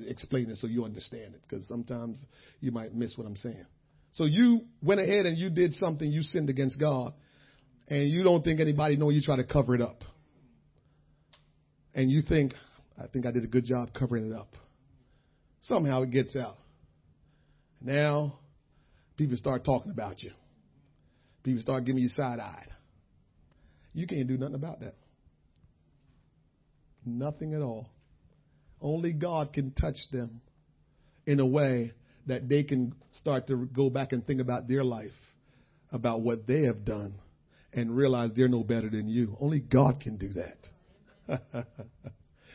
[0.08, 2.20] Explain it so you understand it because sometimes
[2.62, 3.66] you might miss what I'm saying.
[4.14, 7.14] So you went ahead and you did something, you sinned against God,
[7.88, 10.04] and you don't think anybody know you try to cover it up.
[11.94, 12.54] And you think,
[12.98, 14.56] I think I did a good job covering it up.
[15.62, 16.58] Somehow it gets out.
[17.82, 18.40] Now,
[19.18, 20.32] people start talking about you.
[21.44, 22.70] People start giving you side eyed.
[23.94, 24.96] You can't do nothing about that.
[27.06, 27.90] Nothing at all.
[28.82, 30.42] Only God can touch them
[31.26, 31.94] in a way
[32.28, 35.12] that they can start to go back and think about their life,
[35.92, 37.16] about what they have done,
[37.74, 39.38] and realize they're no better than you.
[39.40, 41.68] Only God can do that.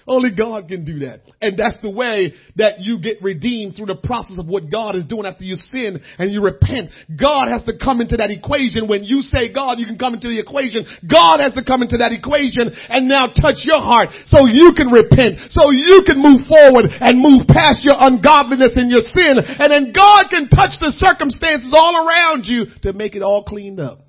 [0.07, 1.22] Only God can do that.
[1.40, 5.05] And that's the way that you get redeemed through the process of what God is
[5.07, 6.90] doing after you sin and you repent.
[7.09, 8.88] God has to come into that equation.
[8.88, 10.86] When you say God, you can come into the equation.
[11.05, 14.88] God has to come into that equation and now touch your heart so you can
[14.88, 19.36] repent, so you can move forward and move past your ungodliness and your sin.
[19.36, 23.80] And then God can touch the circumstances all around you to make it all cleaned
[23.80, 24.01] up.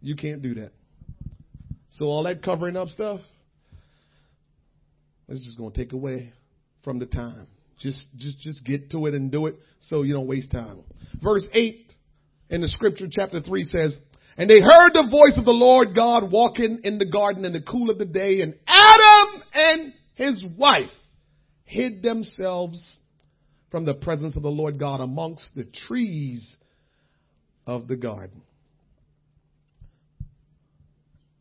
[0.00, 0.72] You can't do that.
[1.90, 3.20] So all that covering up stuff,
[5.28, 6.32] it's just going to take away
[6.82, 7.46] from the time.
[7.78, 10.80] Just, just, just get to it and do it so you don't waste time.
[11.22, 11.92] Verse 8
[12.50, 13.96] in the scripture, chapter 3 says,
[14.36, 17.60] And they heard the voice of the Lord God walking in the garden in the
[17.60, 20.90] cool of the day, and Adam and his wife
[21.64, 22.82] hid themselves
[23.70, 26.56] from the presence of the Lord God amongst the trees
[27.66, 28.42] of the garden.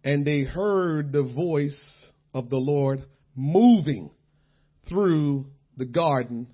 [0.03, 1.81] And they heard the voice
[2.33, 3.03] of the Lord
[3.37, 4.09] moving
[4.89, 5.45] through
[5.77, 6.47] the garden.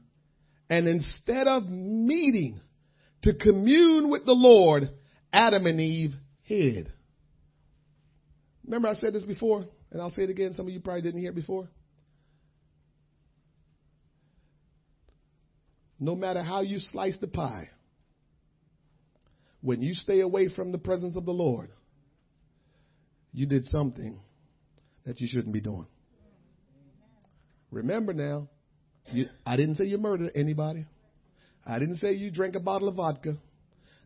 [0.69, 2.59] And instead of meeting
[3.23, 4.89] to commune with the Lord,
[5.31, 6.13] Adam and Eve
[6.43, 6.91] hid.
[8.65, 10.53] Remember I said this before, and I'll say it again.
[10.53, 11.69] Some of you probably didn't hear it before.
[15.99, 17.69] No matter how you slice the pie,
[19.61, 21.71] when you stay away from the presence of the Lord,
[23.31, 24.19] you did something
[25.05, 25.87] that you shouldn't be doing.
[27.73, 28.49] Remember now,
[29.11, 30.85] You, I didn't say you murdered anybody.
[31.65, 33.37] I didn't say you drank a bottle of vodka.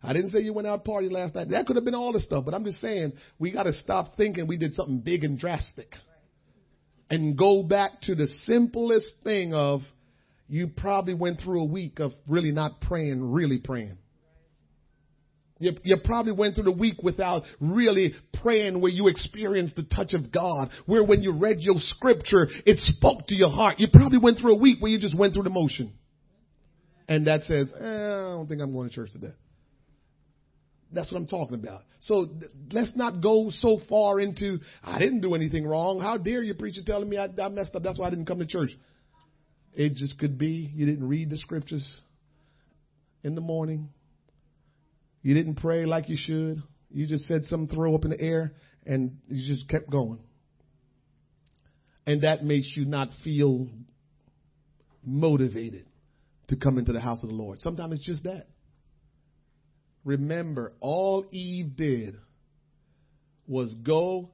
[0.01, 1.49] I didn't say you went out party last night.
[1.49, 4.15] That could have been all the stuff, but I'm just saying we got to stop
[4.15, 5.93] thinking we did something big and drastic
[7.09, 9.81] and go back to the simplest thing of
[10.47, 13.97] you probably went through a week of really not praying, really praying.
[15.59, 20.13] You, you, probably went through the week without really praying where you experienced the touch
[20.13, 23.79] of God, where when you read your scripture, it spoke to your heart.
[23.79, 25.93] You probably went through a week where you just went through the motion.
[27.07, 29.33] And that says, eh, I don't think I'm going to church today.
[30.91, 31.81] That's what I'm talking about.
[31.99, 35.99] So th- let's not go so far into, I didn't do anything wrong.
[35.99, 37.83] How dare you, preacher, telling me I, I messed up?
[37.83, 38.69] That's why I didn't come to church.
[39.73, 42.01] It just could be you didn't read the scriptures
[43.23, 43.89] in the morning.
[45.21, 46.61] You didn't pray like you should.
[46.89, 48.53] You just said some throw up in the air
[48.85, 50.19] and you just kept going.
[52.05, 53.67] And that makes you not feel
[55.03, 55.85] motivated
[56.47, 57.61] to come into the house of the Lord.
[57.61, 58.47] Sometimes it's just that.
[60.05, 62.15] Remember, all Eve did
[63.45, 64.29] was go.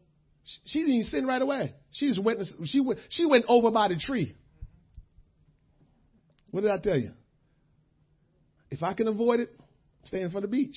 [0.66, 1.74] She didn't sin right away.
[1.92, 2.42] She just went.
[2.66, 3.00] She went.
[3.10, 4.36] She went over by the tree.
[6.52, 7.14] What did I tell you?
[8.70, 9.50] If I can avoid it,
[10.06, 10.76] staying for the beach.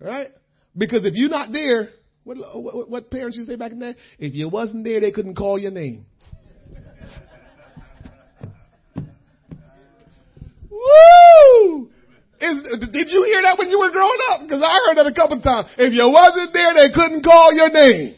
[0.00, 0.28] Right?
[0.76, 1.90] Because if you're not there,
[2.24, 3.98] what, what, what parents used to say back in the day?
[4.18, 6.06] If you wasn't there, they couldn't call your name.
[10.70, 11.90] Woo!
[12.40, 12.62] Is,
[12.92, 14.40] did you hear that when you were growing up?
[14.42, 15.68] Because I heard that a couple times.
[15.78, 18.16] If you wasn't there, they couldn't call your name.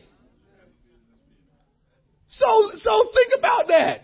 [2.29, 4.04] So, so think about that.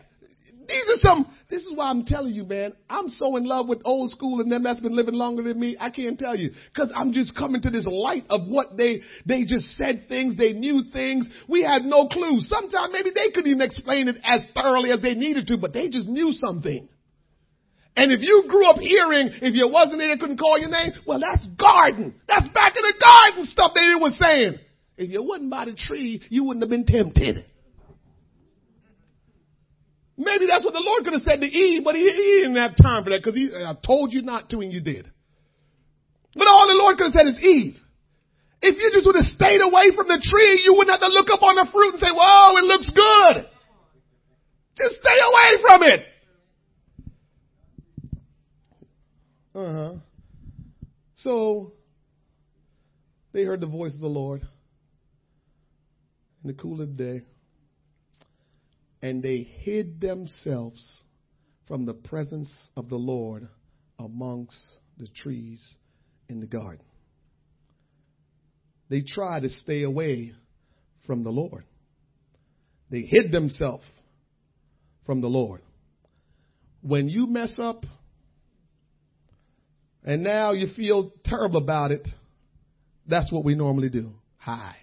[0.71, 3.83] These are some, this is why I'm telling you, man, I'm so in love with
[3.85, 5.77] old school and them that's been living longer than me.
[5.81, 6.53] I can't tell you.
[6.77, 10.53] Cause I'm just coming to this light of what they, they just said things, they
[10.53, 11.29] knew things.
[11.49, 12.39] We had no clue.
[12.39, 15.89] Sometimes maybe they couldn't even explain it as thoroughly as they needed to, but they
[15.89, 16.89] just knew something.
[17.97, 20.93] And if you grew up hearing, if you wasn't there, they couldn't call your name,
[21.05, 22.15] well, that's garden.
[22.29, 24.61] That's back in the garden stuff they were saying.
[24.97, 27.45] If you wasn't by the tree, you wouldn't have been tempted.
[30.21, 32.77] Maybe that's what the Lord could have said to Eve, but he, he didn't have
[32.77, 35.11] time for that because I told you not to and you did.
[36.35, 37.81] But all the Lord could have said is Eve.
[38.61, 41.29] If you just would have stayed away from the tree, you wouldn't have to look
[41.33, 43.49] up on the fruit and say, whoa, it looks good.
[44.77, 46.01] Just stay away from it.
[49.55, 49.95] Uh huh.
[51.17, 51.73] So
[53.33, 54.43] they heard the voice of the Lord
[56.45, 57.23] in the cool of the day
[59.03, 61.01] and they hid themselves
[61.67, 63.49] from the presence of the Lord
[63.99, 64.59] amongst
[64.99, 65.65] the trees
[66.29, 66.85] in the garden.
[68.89, 70.33] They tried to stay away
[71.07, 71.65] from the Lord.
[72.91, 73.85] They hid themselves
[75.07, 75.63] from the Lord.
[76.83, 77.85] When you mess up
[80.03, 82.07] and now you feel terrible about it,
[83.07, 84.75] that's what we normally do hide.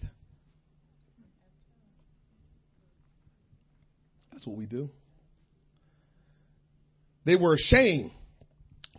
[4.31, 4.89] That's what we do.
[7.25, 8.11] They were ashamed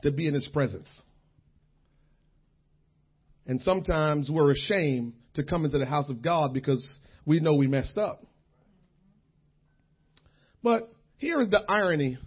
[0.02, 0.88] to be in his presence.
[3.46, 6.86] And sometimes we're ashamed to come into the house of God because
[7.24, 8.22] we know we messed up.
[10.62, 12.18] But here is the irony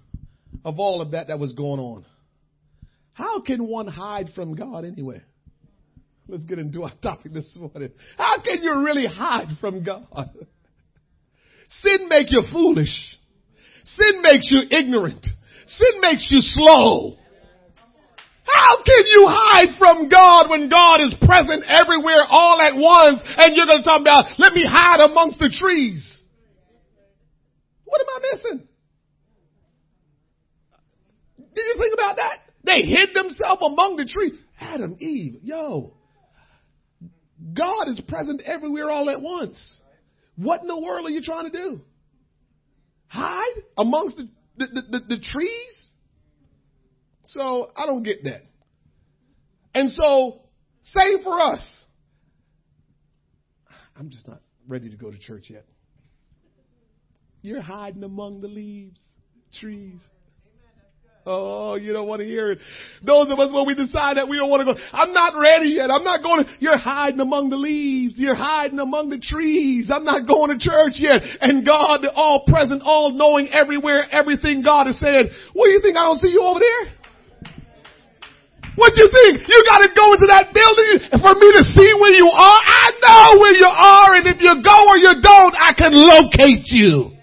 [0.66, 2.06] of all of that that was going on.
[3.14, 5.22] How can one hide from God anyway?
[6.28, 7.92] Let's get into our topic this morning.
[8.18, 10.08] How can you really hide from God?
[11.80, 13.18] Sin makes you foolish.
[13.86, 15.26] Sin makes you ignorant.
[15.66, 17.16] Sin makes you slow.
[18.44, 23.56] How can you hide from God when God is present everywhere all at once and
[23.56, 26.24] you're going to talk about, let me hide amongst the trees?
[27.86, 28.68] What am I missing?
[31.56, 32.40] Did you think about that?
[32.64, 34.40] They hid themselves among the trees.
[34.60, 35.94] Adam, Eve, yo.
[37.54, 39.81] God is present everywhere all at once.
[40.36, 41.82] What in the world are you trying to do?
[43.08, 45.90] Hide amongst the, the, the, the, the trees?
[47.26, 48.44] So I don't get that.
[49.74, 50.42] And so,
[50.84, 51.66] same for us.
[53.96, 55.66] I'm just not ready to go to church yet.
[57.42, 59.00] You're hiding among the leaves,
[59.60, 60.00] trees.
[61.24, 62.60] Oh, you don't want to hear it.
[63.06, 65.78] Those of us when we decide that we don't want to go, I'm not ready
[65.78, 65.92] yet.
[65.92, 68.18] I'm not going to, you're hiding among the leaves.
[68.18, 69.92] You're hiding among the trees.
[69.94, 71.22] I'm not going to church yet.
[71.42, 75.30] And God, the all present, all knowing everywhere, everything God has said.
[75.54, 75.96] What do you think?
[75.96, 76.98] I don't see you over there?
[78.74, 79.46] What do you think?
[79.46, 82.62] You gotta go into that building for me to see where you are?
[82.66, 86.72] I know where you are and if you go or you don't, I can locate
[86.72, 87.21] you.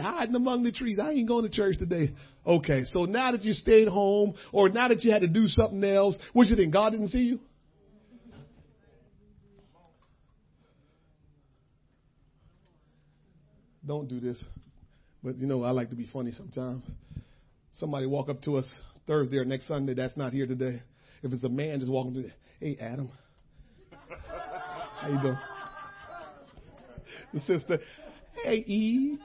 [0.00, 0.98] Hiding among the trees.
[0.98, 2.14] I ain't going to church today.
[2.46, 5.84] Okay, so now that you stayed home or now that you had to do something
[5.84, 6.72] else, what you think?
[6.72, 7.40] God didn't see you?
[13.86, 14.42] Don't do this.
[15.22, 16.82] But you know, I like to be funny sometimes.
[17.78, 18.70] Somebody walk up to us
[19.06, 20.80] Thursday or next Sunday that's not here today.
[21.22, 22.30] If it's a man just walking through,
[22.60, 23.10] hey Adam,
[25.00, 25.38] how you doing?
[27.34, 27.78] The sister,
[28.44, 29.18] hey Eve.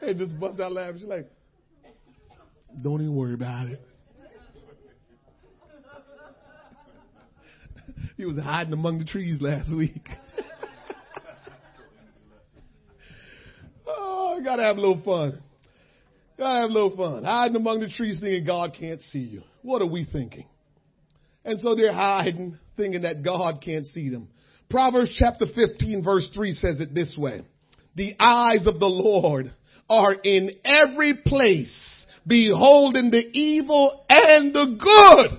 [0.00, 1.00] Hey, just bust out laughing.
[1.00, 1.28] She's like,
[2.82, 3.80] don't even worry about it.
[8.16, 10.06] he was hiding among the trees last week.
[13.86, 15.42] oh, gotta have a little fun.
[16.36, 17.24] Gotta have a little fun.
[17.24, 19.42] Hiding among the trees thinking God can't see you.
[19.62, 20.46] What are we thinking?
[21.44, 24.28] And so they're hiding, thinking that God can't see them.
[24.68, 27.42] Proverbs chapter 15 verse 3 says it this way.
[27.94, 29.54] The eyes of the Lord
[29.88, 35.38] are in every place, beholding the evil and the good.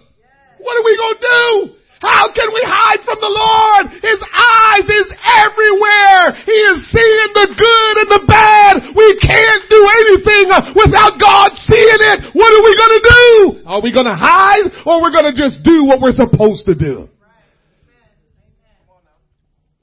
[0.59, 1.73] What are we gonna do?
[1.99, 3.89] How can we hide from the Lord?
[4.05, 6.45] His eyes is everywhere.
[6.45, 8.93] He is seeing the good and the bad.
[8.93, 10.45] We can't do anything
[10.77, 12.35] without God seeing it.
[12.37, 13.63] What are we gonna do?
[13.65, 17.09] Are we gonna hide or we're gonna just do what we're supposed to do?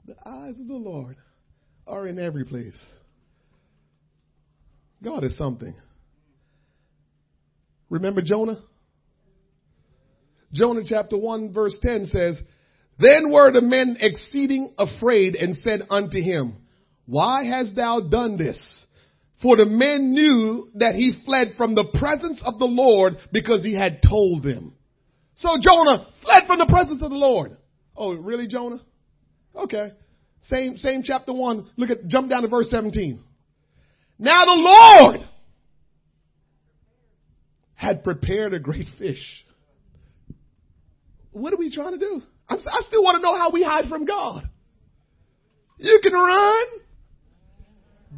[0.07, 1.17] The eyes of the Lord
[1.85, 2.79] are in every place.
[5.05, 5.75] God is something.
[7.91, 8.59] Remember Jonah?
[10.51, 12.41] Jonah chapter 1 verse 10 says,
[12.97, 16.55] Then were the men exceeding afraid and said unto him,
[17.05, 18.59] Why hast thou done this?
[19.43, 23.75] For the men knew that he fled from the presence of the Lord because he
[23.75, 24.73] had told them.
[25.35, 27.55] So Jonah fled from the presence of the Lord.
[27.95, 28.81] Oh, really, Jonah?
[29.55, 29.91] Okay.
[30.43, 31.69] Same, same chapter one.
[31.77, 33.21] Look at, jump down to verse 17.
[34.17, 35.29] Now the Lord
[37.73, 39.45] had prepared a great fish.
[41.31, 42.21] What are we trying to do?
[42.47, 44.49] I'm, i still want to know how we hide from God.
[45.77, 46.65] You can run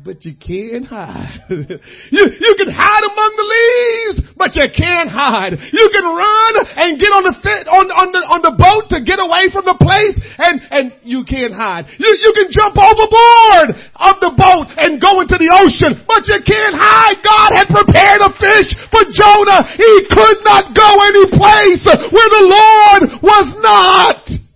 [0.03, 1.41] but you can't hide.
[1.49, 5.57] you, you can hide among the leaves, but you can't hide.
[5.73, 9.03] You can run and get on the fit, on, on the, on the boat to
[9.03, 11.89] get away from the place and, and you can't hide.
[11.99, 16.39] You, you can jump overboard of the boat and go into the ocean, but you
[16.45, 17.19] can't hide.
[17.25, 19.65] God had prepared a fish for Jonah.
[19.75, 21.83] He could not go any place
[22.13, 24.46] where the Lord was not.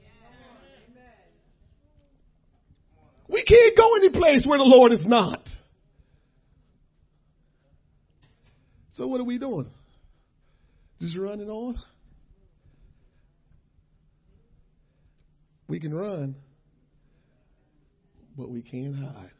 [3.31, 5.47] We can't go any place where the Lord is not.
[8.97, 9.71] So what are we doing?
[10.99, 11.79] Just running on?
[15.69, 16.35] We can run,
[18.37, 19.31] but we can't hide.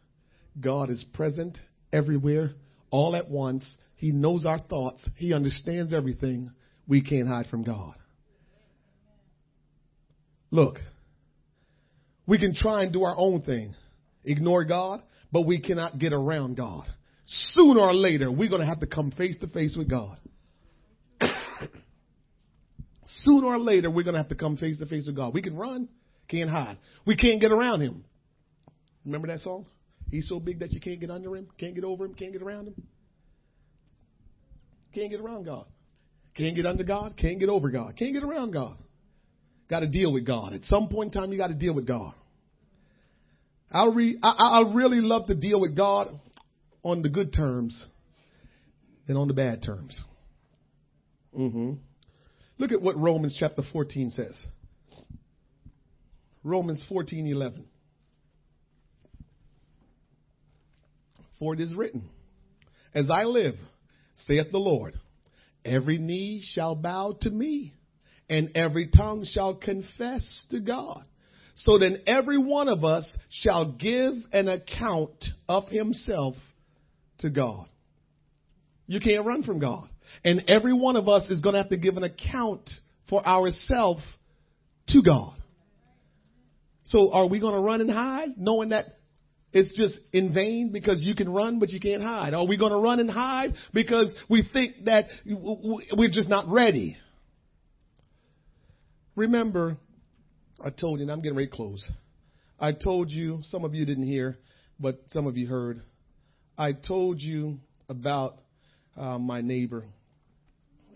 [0.60, 1.60] God is present
[1.92, 2.54] everywhere,
[2.89, 3.66] all at once.
[3.96, 5.08] He knows our thoughts.
[5.18, 6.52] He understands everything.
[6.88, 7.96] We can't hide from God.
[10.50, 10.80] Look,
[12.26, 13.76] we can try and do our own thing
[14.24, 15.01] ignore God,
[15.32, 16.86] but we cannot get around God.
[17.26, 20.17] Sooner or later, we're going to have to come face to face with God.
[23.05, 25.34] Sooner or later, we're going to have to come face to face with God.
[25.34, 25.88] We can run,
[26.28, 26.78] can't hide.
[27.05, 28.03] We can't get around Him.
[29.05, 29.65] Remember that song?
[30.09, 32.41] He's so big that you can't get under Him, can't get over Him, can't get
[32.41, 32.76] around Him.
[34.93, 35.65] Can't get around God.
[36.36, 38.78] Can't get under God, can't get over God, can't get around God.
[39.69, 40.53] Got to deal with God.
[40.53, 42.13] At some point in time, you got to deal with God.
[43.72, 46.09] I, re, I, I really love to deal with God
[46.84, 47.86] on the good terms
[49.07, 49.99] than on the bad terms.
[51.38, 51.74] Mm-hmm.
[52.57, 54.45] Look at what Romans chapter 14 says.
[56.43, 57.65] Romans 14, 11.
[61.39, 62.09] For it is written,
[62.93, 63.55] As I live,
[64.28, 64.93] saith the Lord,
[65.65, 67.74] every knee shall bow to me,
[68.30, 71.03] and every tongue shall confess to God.
[71.64, 76.36] So then every one of us shall give an account of himself
[77.20, 77.68] to God.
[78.88, 79.88] You can't run from God.
[80.26, 82.68] And every one of us is going to have to give an account
[83.09, 84.01] for ourselves
[84.88, 85.36] to God.
[86.86, 88.97] So are we going to run and hide knowing that
[89.53, 92.34] it's just in vain because you can run but you can't hide?
[92.34, 96.97] Are we going to run and hide because we think that we're just not ready?
[99.16, 99.78] Remember,
[100.64, 101.89] I told you, and I'm getting ready to close.
[102.59, 104.38] I told you, some of you didn't hear,
[104.80, 105.82] but some of you heard.
[106.57, 107.59] I told you
[107.89, 108.38] about
[108.95, 109.86] uh, my neighbor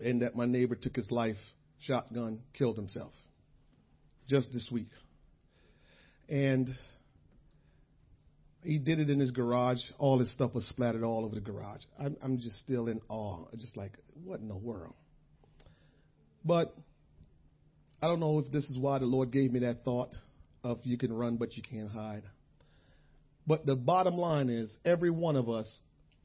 [0.02, 1.36] and that my neighbor took his life,
[1.80, 3.12] shotgun, killed himself
[4.28, 4.88] just this week.
[6.28, 6.68] And
[8.62, 9.78] he did it in his garage.
[9.98, 11.82] All his stuff was splattered all over the garage.
[11.98, 13.46] I'm, I'm just still in awe.
[13.56, 13.92] Just like,
[14.24, 14.94] what in the world?
[16.44, 16.76] But
[18.02, 20.10] I don't know if this is why the Lord gave me that thought
[20.62, 22.24] of you can run, but you can't hide.
[23.46, 25.80] But the bottom line is, every one of us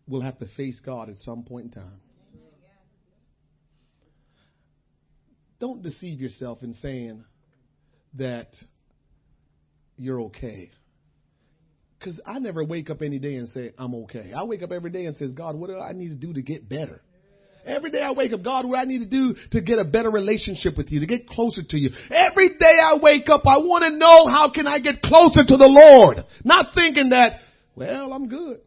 [0.07, 2.01] will have to face God at some point in time.
[5.59, 7.23] Don't deceive yourself in saying
[8.15, 8.47] that
[9.95, 10.71] you're okay.
[11.99, 14.33] Because I never wake up any day and say, I'm okay.
[14.35, 16.41] I wake up every day and says, God, what do I need to do to
[16.41, 17.01] get better?
[17.65, 20.09] Every day I wake up, God, what I need to do to get a better
[20.09, 21.91] relationship with you, to get closer to you.
[22.09, 25.57] Every day I wake up, I want to know how can I get closer to
[25.57, 26.25] the Lord.
[26.43, 27.39] Not thinking that,
[27.75, 28.61] well, I'm good.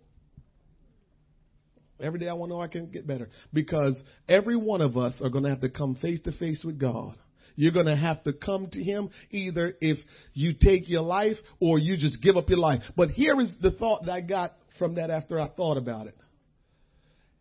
[2.01, 3.30] Every day I want to know I can get better.
[3.53, 6.78] Because every one of us are going to have to come face to face with
[6.78, 7.16] God.
[7.57, 9.99] You're going to have to come to Him either if
[10.32, 12.82] you take your life or you just give up your life.
[12.97, 16.16] But here is the thought that I got from that after I thought about it.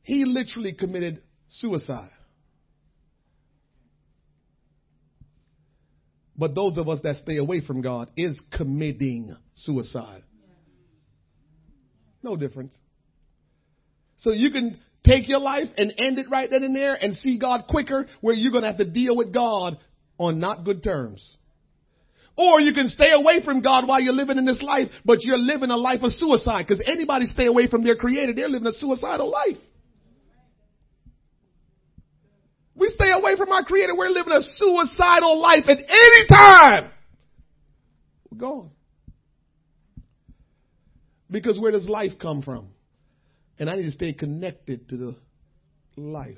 [0.03, 1.23] He literally committed
[1.53, 2.11] suicide.
[6.35, 10.23] But those of us that stay away from God is committing suicide.
[12.23, 12.75] No difference.
[14.17, 17.37] So you can take your life and end it right then and there and see
[17.37, 19.77] God quicker where you're going to have to deal with God
[20.17, 21.37] on not good terms.
[22.35, 25.37] Or you can stay away from God while you're living in this life, but you're
[25.37, 28.73] living a life of suicide because anybody stay away from their creator, they're living a
[28.73, 29.57] suicidal life.
[32.83, 36.91] We stay away from our creator, we're living a suicidal life at any time.
[38.29, 38.71] We're gone.
[41.31, 42.67] Because where does life come from?
[43.57, 45.15] And I need to stay connected to the
[45.95, 46.35] life.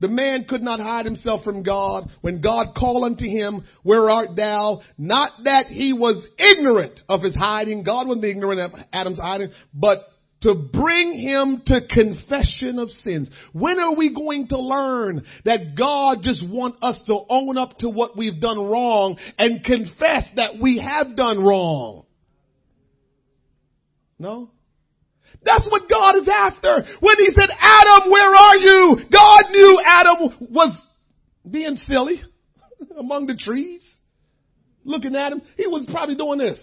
[0.00, 4.34] The man could not hide himself from God when God called unto him, Where art
[4.34, 4.80] thou?
[4.96, 7.82] Not that he was ignorant of his hiding.
[7.82, 9.98] God wasn't ignorant of Adam's hiding, but
[10.42, 13.30] to bring him to confession of sins.
[13.52, 17.88] When are we going to learn that God just wants us to own up to
[17.88, 22.04] what we've done wrong and confess that we have done wrong?
[24.18, 24.50] No?
[25.44, 26.84] That's what God is after.
[27.00, 28.96] When he said, Adam, where are you?
[29.12, 30.78] God knew Adam was
[31.48, 32.22] being silly
[32.98, 33.88] among the trees.
[34.84, 35.42] Looking at him.
[35.56, 36.60] He was probably doing this.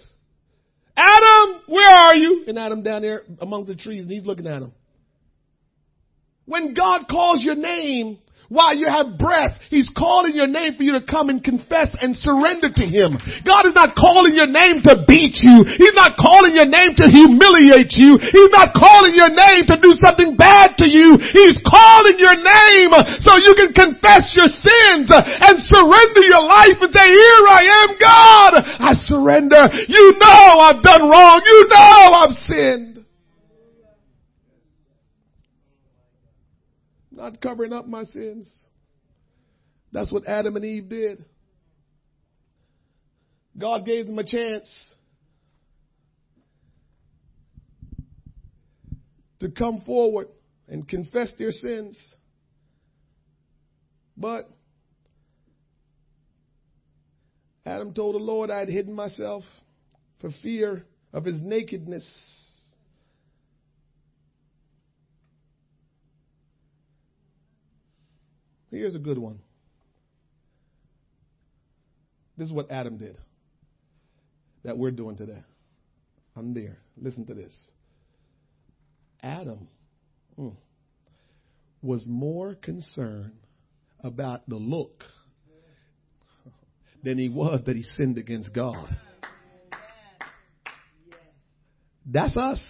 [0.96, 2.44] Adam, where are you?
[2.46, 4.72] And Adam down there among the trees and he's looking at him.
[6.46, 8.18] When God calls your name,
[8.50, 12.18] while you have breath, He's calling your name for you to come and confess and
[12.18, 13.14] surrender to Him.
[13.46, 15.62] God is not calling your name to beat you.
[15.78, 18.18] He's not calling your name to humiliate you.
[18.18, 21.14] He's not calling your name to do something bad to you.
[21.30, 22.90] He's calling your name
[23.22, 27.90] so you can confess your sins and surrender your life and say, here I am
[28.02, 28.52] God.
[28.66, 29.62] I surrender.
[29.86, 31.38] You know I've done wrong.
[31.46, 32.90] You know I've sinned.
[37.20, 38.50] Not covering up my sins.
[39.92, 41.24] That's what Adam and Eve did.
[43.58, 44.68] God gave them a chance
[49.40, 50.28] to come forward
[50.66, 51.98] and confess their sins.
[54.16, 54.48] But
[57.66, 59.44] Adam told the Lord I had hidden myself
[60.22, 62.06] for fear of his nakedness.
[68.70, 69.40] Here's a good one.
[72.36, 73.18] This is what Adam did
[74.64, 75.42] that we're doing today.
[76.36, 76.78] I'm there.
[76.96, 77.52] Listen to this.
[79.22, 79.68] Adam
[80.38, 80.54] mm,
[81.82, 83.32] was more concerned
[84.02, 85.04] about the look
[87.02, 88.88] than he was that he sinned against God.
[92.06, 92.62] That's us.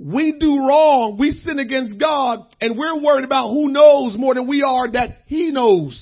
[0.00, 1.20] We do wrong.
[1.20, 5.28] We sin against God and we're worried about who knows more than we are that
[5.28, 5.92] he knows.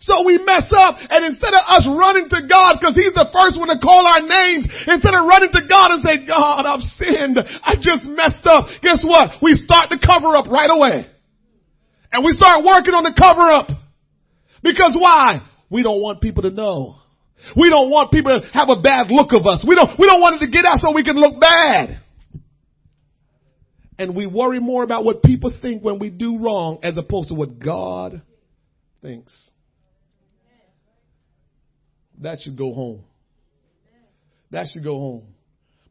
[0.00, 3.60] So we mess up and instead of us running to God because he's the first
[3.60, 7.36] one to call our names, instead of running to God and say, God, I've sinned.
[7.36, 8.72] I just messed up.
[8.80, 9.42] Guess what?
[9.44, 11.12] We start the cover up right away.
[12.08, 13.68] And we start working on the cover up.
[14.62, 15.44] Because why?
[15.68, 16.96] We don't want people to know.
[17.52, 19.60] We don't want people to have a bad look of us.
[19.66, 22.00] We don't, we don't want it to get out so we can look bad.
[23.98, 27.34] And we worry more about what people think when we do wrong as opposed to
[27.34, 28.22] what God
[29.02, 29.32] thinks.
[32.20, 33.04] That should go home.
[34.50, 35.34] That should go home.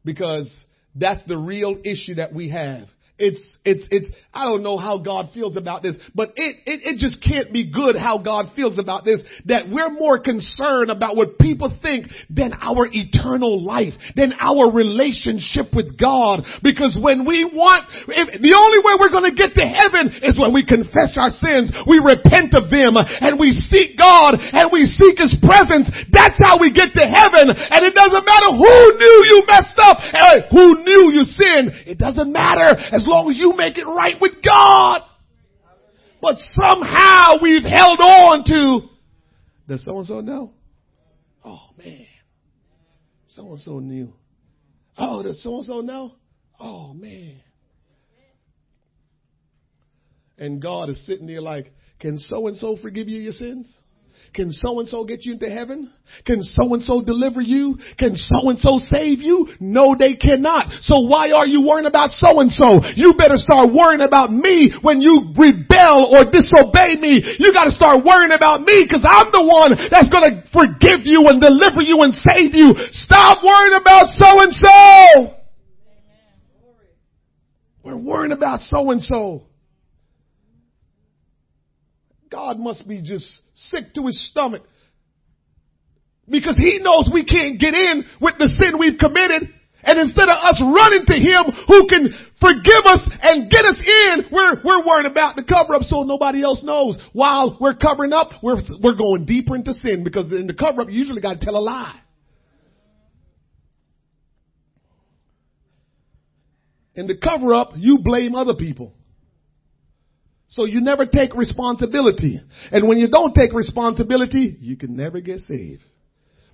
[0.04, 0.48] Because
[0.94, 2.88] that's the real issue that we have.
[3.18, 6.96] It's, it's, it's, I don't know how God feels about this, but it, it, it
[7.00, 11.40] just can't be good how God feels about this, that we're more concerned about what
[11.40, 16.44] people think than our eternal life, than our relationship with God.
[16.60, 20.52] Because when we want, if, the only way we're gonna get to heaven is when
[20.52, 25.16] we confess our sins, we repent of them, and we seek God, and we seek
[25.16, 25.88] His presence.
[26.12, 30.04] That's how we get to heaven, and it doesn't matter who knew you messed up,
[30.52, 31.88] who knew you sinned.
[31.88, 35.02] It doesn't matter as long as you make it right with God.
[36.20, 38.88] But somehow we've held on to,
[39.68, 40.52] does so and so know?
[41.44, 42.06] Oh man.
[43.26, 44.12] So and so knew.
[44.96, 46.12] Oh, does so and so know?
[46.58, 47.40] Oh man.
[50.38, 53.72] And God is sitting there like, can so and so forgive you your sins?
[54.34, 55.92] Can so and so get you into heaven?
[56.26, 57.76] Can so and so deliver you?
[57.98, 59.48] Can so and so save you?
[59.60, 60.70] No, they cannot.
[60.82, 62.80] So why are you worrying about so and so?
[62.94, 67.22] You better start worrying about me when you rebel or disobey me.
[67.38, 71.40] You gotta start worrying about me because I'm the one that's gonna forgive you and
[71.40, 72.74] deliver you and save you.
[72.92, 75.36] Stop worrying about so and so.
[77.82, 79.46] We're worrying about so and so.
[82.30, 83.24] God must be just
[83.54, 84.62] sick to his stomach.
[86.28, 89.48] Because he knows we can't get in with the sin we've committed.
[89.82, 92.08] And instead of us running to him who can
[92.40, 96.42] forgive us and get us in, we're, we're worried about the cover up so nobody
[96.42, 96.98] else knows.
[97.12, 100.90] While we're covering up, we're, we're going deeper into sin because in the cover up,
[100.90, 102.00] you usually got to tell a lie.
[106.96, 108.95] In the cover up, you blame other people.
[110.56, 112.40] So you never take responsibility.
[112.72, 115.82] And when you don't take responsibility, you can never get saved.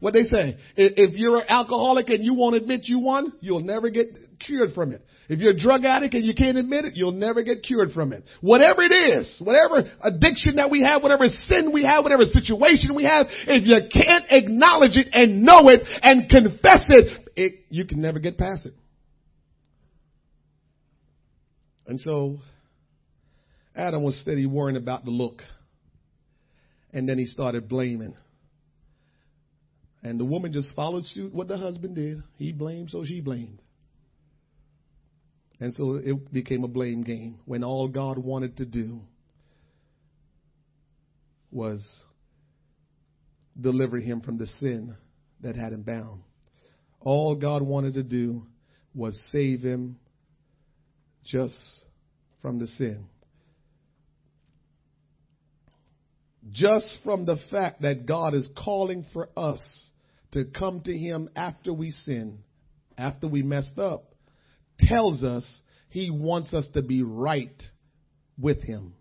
[0.00, 3.90] What they say, if you're an alcoholic and you won't admit you won, you'll never
[3.90, 4.09] get
[4.44, 5.07] cured from it.
[5.28, 8.12] If you're a drug addict and you can't admit it, you'll never get cured from
[8.12, 8.24] it.
[8.40, 13.05] Whatever it is, whatever addiction that we have, whatever sin we have, whatever situation we
[13.05, 18.00] have, if you can't acknowledge it and know it and confess it, it you can
[18.00, 18.74] never get past it.
[21.86, 22.38] And so
[23.75, 25.43] Adam was steady worrying about the look.
[26.93, 28.14] And then he started blaming.
[30.03, 32.23] And the woman just followed suit what the husband did.
[32.37, 33.61] He blamed, so she blamed.
[35.61, 39.01] And so it became a blame game when all God wanted to do
[41.53, 41.81] was
[43.61, 44.97] deliver him from the sin
[45.41, 46.23] that had him bound.
[47.01, 48.47] All God wanted to do
[48.95, 49.99] was save him
[51.25, 51.55] just
[52.41, 53.07] from the sin.
[56.51, 59.61] Just from the fact that God is calling for us
[60.32, 62.38] to come to Him after we sin,
[62.99, 64.14] after we messed up,
[64.78, 65.49] tells us
[65.88, 67.62] He wants us to be right
[68.38, 68.95] with Him.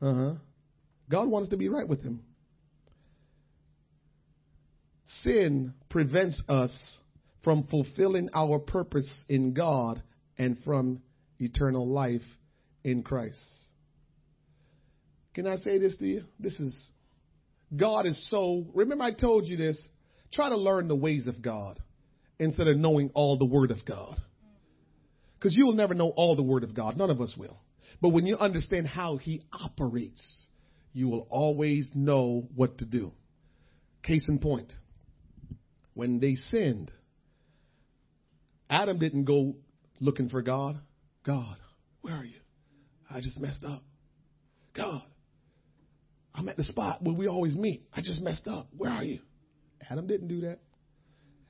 [0.00, 0.34] Uh huh.
[1.10, 2.22] God wants to be right with Him.
[5.22, 6.72] Sin prevents us
[7.42, 10.02] from fulfilling our purpose in God
[10.38, 11.02] and from
[11.38, 12.22] eternal life
[12.84, 13.38] in Christ.
[15.34, 16.24] Can I say this to you?
[16.38, 16.90] This is,
[17.74, 19.88] God is so, remember I told you this,
[20.32, 21.80] try to learn the ways of God
[22.38, 24.20] instead of knowing all the Word of God.
[25.38, 26.96] Because you will never know all the Word of God.
[26.96, 27.58] None of us will.
[28.00, 30.46] But when you understand how He operates,
[30.92, 33.12] you will always know what to do.
[34.02, 34.72] Case in point,
[35.94, 36.90] when they sinned,
[38.68, 39.54] Adam didn't go
[40.00, 40.80] looking for God.
[41.24, 41.56] God,
[42.00, 42.40] where are you?
[43.10, 43.82] I just messed up.
[44.74, 45.02] God,
[46.34, 47.84] I'm at the spot where we always meet.
[47.94, 48.68] I just messed up.
[48.76, 49.20] Where are you?
[49.90, 50.58] Adam didn't do that.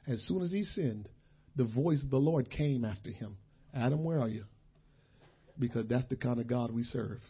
[0.07, 1.09] As soon as he sinned,
[1.55, 3.37] the voice of the Lord came after him.
[3.75, 4.45] Adam, where are you?
[5.59, 7.21] Because that's the kind of God we serve.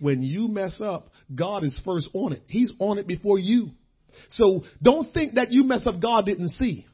[0.00, 2.42] When you mess up, God is first on it.
[2.46, 3.70] He's on it before you.
[4.30, 6.86] So don't think that you mess up, God didn't see.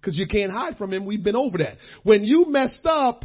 [0.00, 1.04] Because you can't hide from him.
[1.04, 1.78] We've been over that.
[2.04, 3.24] When you messed up,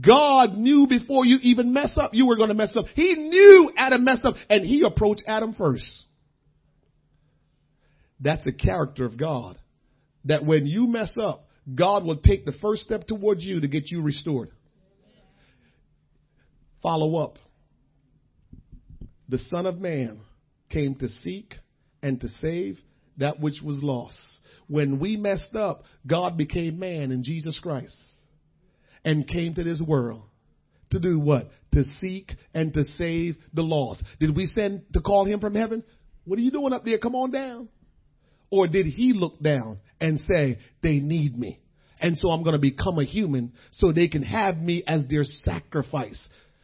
[0.00, 2.86] God knew before you even mess up, you were going to mess up.
[2.94, 5.84] He knew Adam messed up and he approached Adam first.
[8.20, 9.58] That's a character of God.
[10.26, 13.90] That when you mess up, God will take the first step towards you to get
[13.90, 14.50] you restored.
[16.80, 17.38] Follow up.
[19.28, 20.20] The Son of Man
[20.70, 21.54] came to seek
[22.02, 22.78] and to save
[23.16, 24.16] that which was lost.
[24.68, 27.96] When we messed up, God became man in Jesus Christ
[29.04, 30.22] and came to this world
[30.90, 31.50] to do what?
[31.72, 34.02] To seek and to save the lost.
[34.20, 35.82] Did we send to call him from heaven?
[36.24, 36.98] What are you doing up there?
[36.98, 37.68] Come on down.
[38.50, 41.60] Or did he look down and say, they need me?
[42.00, 45.24] And so I'm going to become a human so they can have me as their
[45.24, 46.20] sacrifice.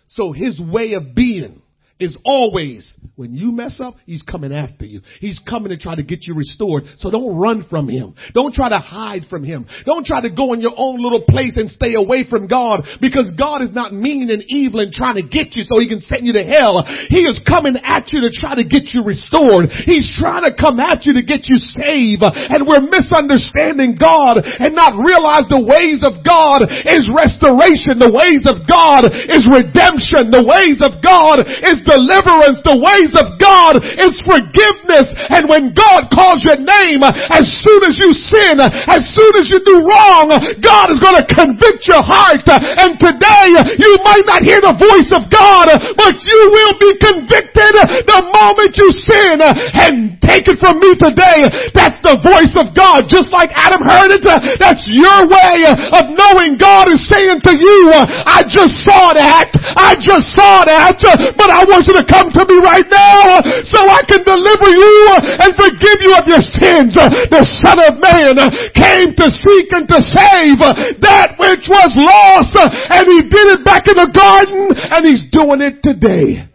[0.09, 1.63] So his way of being
[2.01, 5.03] is always when you mess up, he's coming after you.
[5.19, 6.85] He's coming to try to get you restored.
[6.99, 8.15] So don't run from him.
[8.31, 9.67] Don't try to hide from him.
[9.85, 13.35] Don't try to go in your own little place and stay away from God because
[13.35, 16.31] God is not mean and evil and trying to get you so he can send
[16.31, 16.87] you to hell.
[17.11, 19.75] He is coming at you to try to get you restored.
[19.83, 24.79] He's trying to come at you to get you saved and we're misunderstanding God and
[24.79, 27.99] not realize the ways of God is restoration.
[27.99, 30.31] The ways of God is redemption.
[30.31, 35.09] The ways of God is deliverance, the ways of God is forgiveness.
[35.33, 39.65] And when God calls your name, as soon as you sin, as soon as you
[39.65, 40.29] do wrong,
[40.61, 42.45] God is going to convict your heart.
[42.45, 43.49] And today
[43.81, 47.73] you might not hear the voice of God, but you will be convicted
[48.05, 49.41] the moment you sin.
[49.41, 53.07] And take it from me today, that's the voice of God.
[53.09, 54.27] Just like Adam heard it,
[54.59, 55.65] that's your way
[55.95, 59.55] of knowing God is saying to you, I just saw that.
[59.79, 60.99] I just saw that,
[61.39, 64.67] but I want want you to come to me right now so I can deliver
[64.67, 64.99] you
[65.39, 66.99] and forgive you of your sins.
[66.99, 68.35] The Son of Man
[68.75, 70.59] came to seek and to save
[71.07, 75.63] that which was lost and he did it back in the garden and he's doing
[75.63, 76.51] it today.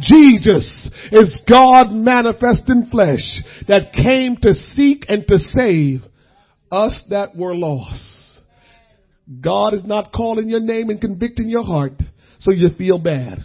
[0.00, 6.02] Jesus is God manifest in flesh that came to seek and to save
[6.72, 8.40] us that were lost.
[9.40, 11.94] God is not calling your name and convicting your heart
[12.40, 13.44] so you feel bad.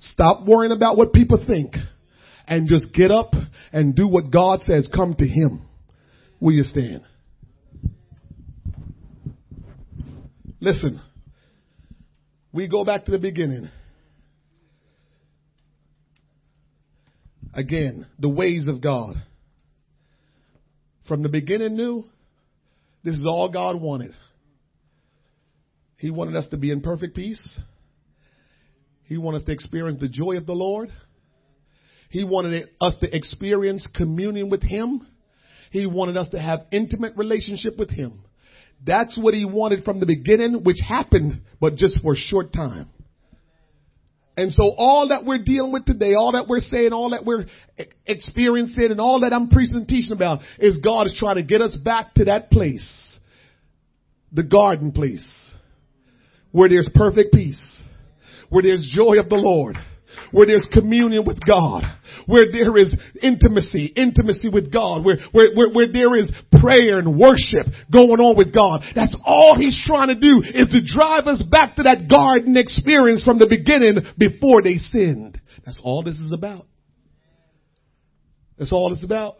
[0.00, 1.74] Stop worrying about what people think
[2.46, 3.32] and just get up
[3.72, 4.88] and do what God says.
[4.94, 5.66] Come to Him.
[6.40, 7.02] Will you stand?
[10.60, 11.00] Listen,
[12.52, 13.68] we go back to the beginning.
[17.54, 19.16] Again, the ways of God.
[21.08, 22.04] From the beginning knew
[23.04, 24.12] this is all God wanted.
[25.98, 27.58] He wanted us to be in perfect peace.
[29.06, 30.90] He wanted us to experience the joy of the Lord.
[32.10, 35.06] He wanted us to experience communion with Him.
[35.70, 38.24] He wanted us to have intimate relationship with Him.
[38.84, 42.88] That's what He wanted from the beginning, which happened, but just for a short time.
[44.36, 47.46] And so all that we're dealing with today, all that we're saying, all that we're
[48.06, 51.62] experiencing, and all that I'm preaching and teaching about is God is trying to get
[51.62, 53.18] us back to that place.
[54.32, 55.26] The garden place.
[56.52, 57.75] Where there's perfect peace
[58.48, 59.76] where there's joy of the Lord,
[60.30, 61.82] where there's communion with God,
[62.26, 67.18] where there is intimacy, intimacy with God, where, where, where, where, there is prayer and
[67.18, 68.82] worship going on with God.
[68.94, 73.22] That's all he's trying to do is to drive us back to that garden experience
[73.24, 75.40] from the beginning before they sinned.
[75.64, 76.66] That's all this is about.
[78.58, 79.36] That's all it's about.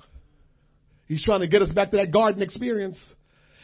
[1.07, 2.99] He's trying to get us back to that garden experience.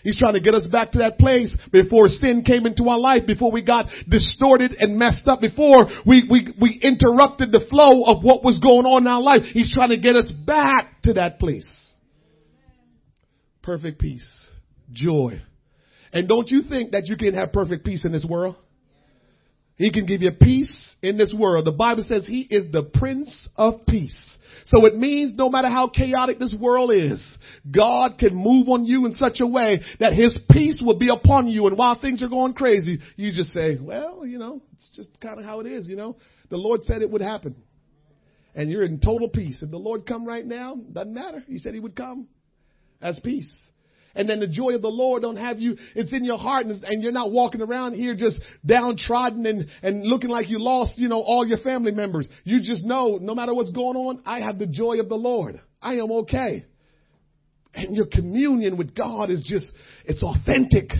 [0.02, 3.26] He's trying to get us back to that place before sin came into our life,
[3.26, 8.24] before we got distorted and messed up, before we, we, we interrupted the flow of
[8.24, 9.42] what was going on in our life.
[9.52, 11.68] He's trying to get us back to that place.
[13.62, 14.26] Perfect peace.
[14.92, 15.40] Joy.
[16.12, 18.56] And don't you think that you can have perfect peace in this world?
[19.76, 21.66] He can give you peace in this world.
[21.66, 24.36] The Bible says he is the Prince of Peace.
[24.66, 27.38] So it means no matter how chaotic this world is,
[27.70, 31.48] God can move on you in such a way that His peace will be upon
[31.48, 31.66] you.
[31.66, 35.38] And while things are going crazy, you just say, well, you know, it's just kind
[35.38, 36.16] of how it is, you know.
[36.50, 37.56] The Lord said it would happen.
[38.54, 39.62] And you're in total peace.
[39.62, 41.42] If the Lord come right now, doesn't matter.
[41.46, 42.28] He said He would come
[43.00, 43.52] as peace.
[44.14, 46.82] And then the joy of the Lord don't have you, it's in your heart and,
[46.84, 51.08] and, you're not walking around here just downtrodden and, and looking like you lost, you
[51.08, 52.28] know, all your family members.
[52.44, 55.60] You just know no matter what's going on, I have the joy of the Lord.
[55.80, 56.66] I am okay.
[57.74, 59.70] And your communion with God is just,
[60.04, 60.90] it's authentic.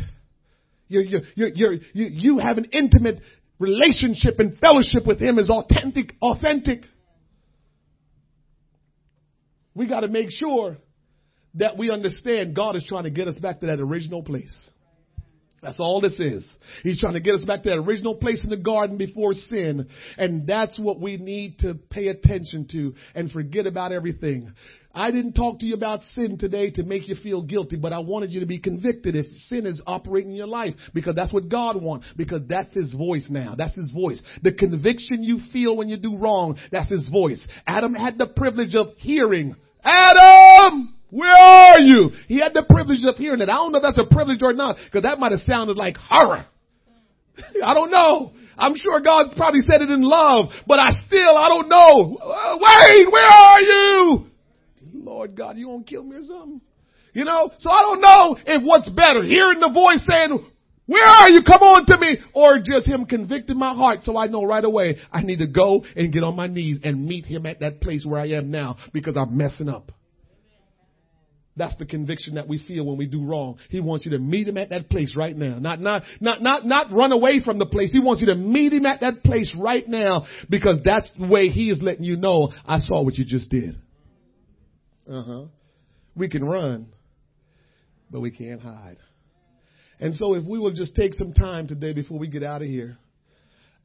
[0.88, 3.20] You, you, you, you, you, you have an intimate
[3.58, 6.84] relationship and fellowship with Him is authentic, authentic.
[9.74, 10.78] We got to make sure
[11.55, 14.70] that we understand God is trying to get us back to that original place.
[15.62, 16.44] That's all this is.
[16.82, 19.88] He's trying to get us back to that original place in the garden before sin.
[20.18, 24.53] And that's what we need to pay attention to and forget about everything.
[24.92, 28.00] I didn't talk to you about sin today to make you feel guilty, but I
[28.00, 31.48] wanted you to be convicted if sin is operating in your life because that's what
[31.48, 33.55] God wants because that's His voice now.
[33.57, 34.20] That's His voice.
[34.42, 37.46] The conviction you feel when you do wrong, that's His voice.
[37.66, 39.55] Adam had the privilege of hearing.
[39.84, 40.94] Adam!
[41.12, 42.10] Where are you?
[42.26, 43.50] He had the privilege of hearing it.
[43.50, 45.98] I don't know if that's a privilege or not, because that might have sounded like
[46.00, 46.46] horror.
[47.62, 48.32] I don't know.
[48.56, 52.16] I'm sure God probably said it in love, but I still, I don't know.
[52.16, 54.26] Uh, wait, where are you?
[54.94, 56.62] Lord God, you gonna kill me or something?
[57.12, 60.46] You know, so I don't know if what's better, hearing the voice saying,
[60.86, 61.42] where are you?
[61.42, 62.18] Come on to me.
[62.32, 65.84] Or just him convicting my heart so I know right away I need to go
[65.94, 68.78] and get on my knees and meet him at that place where I am now
[68.94, 69.92] because I'm messing up.
[71.55, 73.59] That's the conviction that we feel when we do wrong.
[73.68, 75.59] He wants you to meet him at that place right now.
[75.59, 77.92] Not, not, not, not, not run away from the place.
[77.92, 81.48] He wants you to meet him at that place right now because that's the way
[81.48, 83.76] he is letting you know, I saw what you just did.
[85.11, 85.44] Uh huh.
[86.16, 86.86] We can run,
[88.11, 88.98] but we can't hide.
[90.00, 92.68] And so if we will just take some time today before we get out of
[92.68, 92.96] here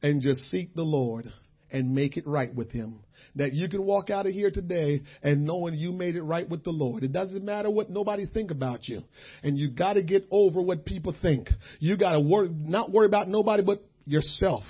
[0.02, 1.30] and just seek the Lord
[1.70, 3.00] and make it right with him
[3.36, 6.64] that you can walk out of here today and knowing you made it right with
[6.64, 7.04] the Lord.
[7.04, 9.02] It doesn't matter what nobody think about you.
[9.42, 11.48] And you got to get over what people think.
[11.78, 14.64] You got to worry, not worry about nobody but yourself.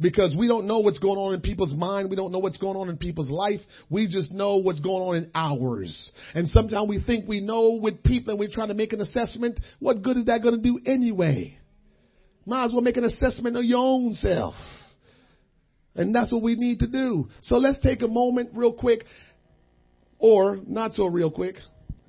[0.00, 2.10] Because we don't know what's going on in people's mind.
[2.10, 3.60] We don't know what's going on in people's life.
[3.88, 6.10] We just know what's going on in ours.
[6.34, 9.60] And sometimes we think we know with people and we're trying to make an assessment.
[9.78, 11.56] What good is that going to do anyway?
[12.44, 14.54] Might as well make an assessment of your own self.
[15.94, 17.28] And that's what we need to do.
[17.42, 19.04] So let's take a moment real quick,
[20.18, 21.56] or not so real quick,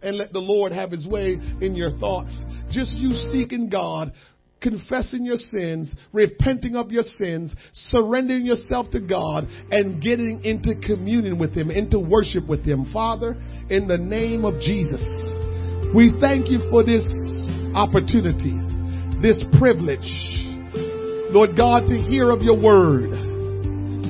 [0.02, 2.38] and let the Lord have his way in your thoughts.
[2.70, 4.14] Just you seeking God,
[4.62, 11.38] confessing your sins, repenting of your sins, surrendering yourself to God, and getting into communion
[11.38, 12.90] with him, into worship with him.
[12.94, 13.36] Father,
[13.70, 15.02] in the name of Jesus,
[15.94, 17.06] we thank you for this
[17.76, 18.58] opportunity,
[19.22, 20.00] this privilege,
[21.34, 23.23] Lord God, to hear of your word.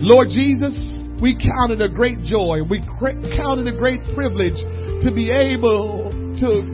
[0.01, 0.73] Lord Jesus,
[1.21, 2.59] we count it a great joy.
[2.69, 4.57] We count it a great privilege
[5.03, 6.65] to be able to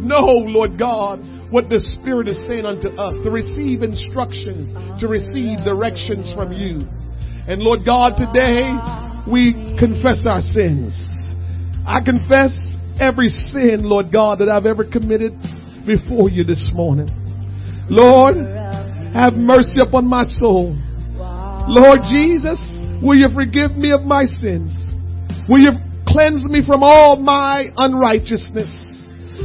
[0.00, 1.20] know, Lord God,
[1.50, 4.68] what the Spirit is saying unto us, to receive instructions,
[5.00, 6.80] to receive directions from you.
[7.46, 8.70] And Lord God, today
[9.30, 10.96] we confess our sins.
[11.86, 12.54] I confess
[13.00, 15.36] every sin, Lord God, that I've ever committed
[15.86, 17.08] before you this morning.
[17.90, 18.36] Lord,
[19.12, 20.78] have mercy upon my soul.
[21.70, 22.58] Lord Jesus,
[22.98, 24.74] will you forgive me of my sins?
[25.46, 25.70] Will you
[26.02, 28.90] cleanse me from all my unrighteousness?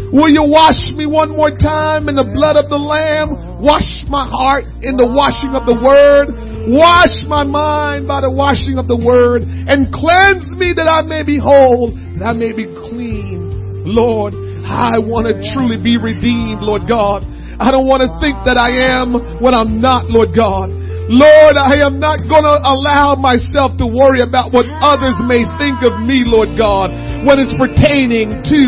[0.10, 3.62] Will you wash me one more time in the blood of the Lamb?
[3.62, 6.34] Wash my heart in the washing of the Word.
[6.74, 11.22] Wash my mind by the washing of the Word and cleanse me that I may
[11.22, 13.86] be whole, that I may be clean.
[13.86, 14.34] Lord,
[14.66, 17.22] I want to truly be redeemed, Lord God.
[17.62, 20.85] I don't want to think that I am when I'm not, Lord God.
[21.06, 25.86] Lord, I am not going to allow myself to worry about what others may think
[25.86, 26.90] of me, Lord God,
[27.22, 28.62] when it's pertaining to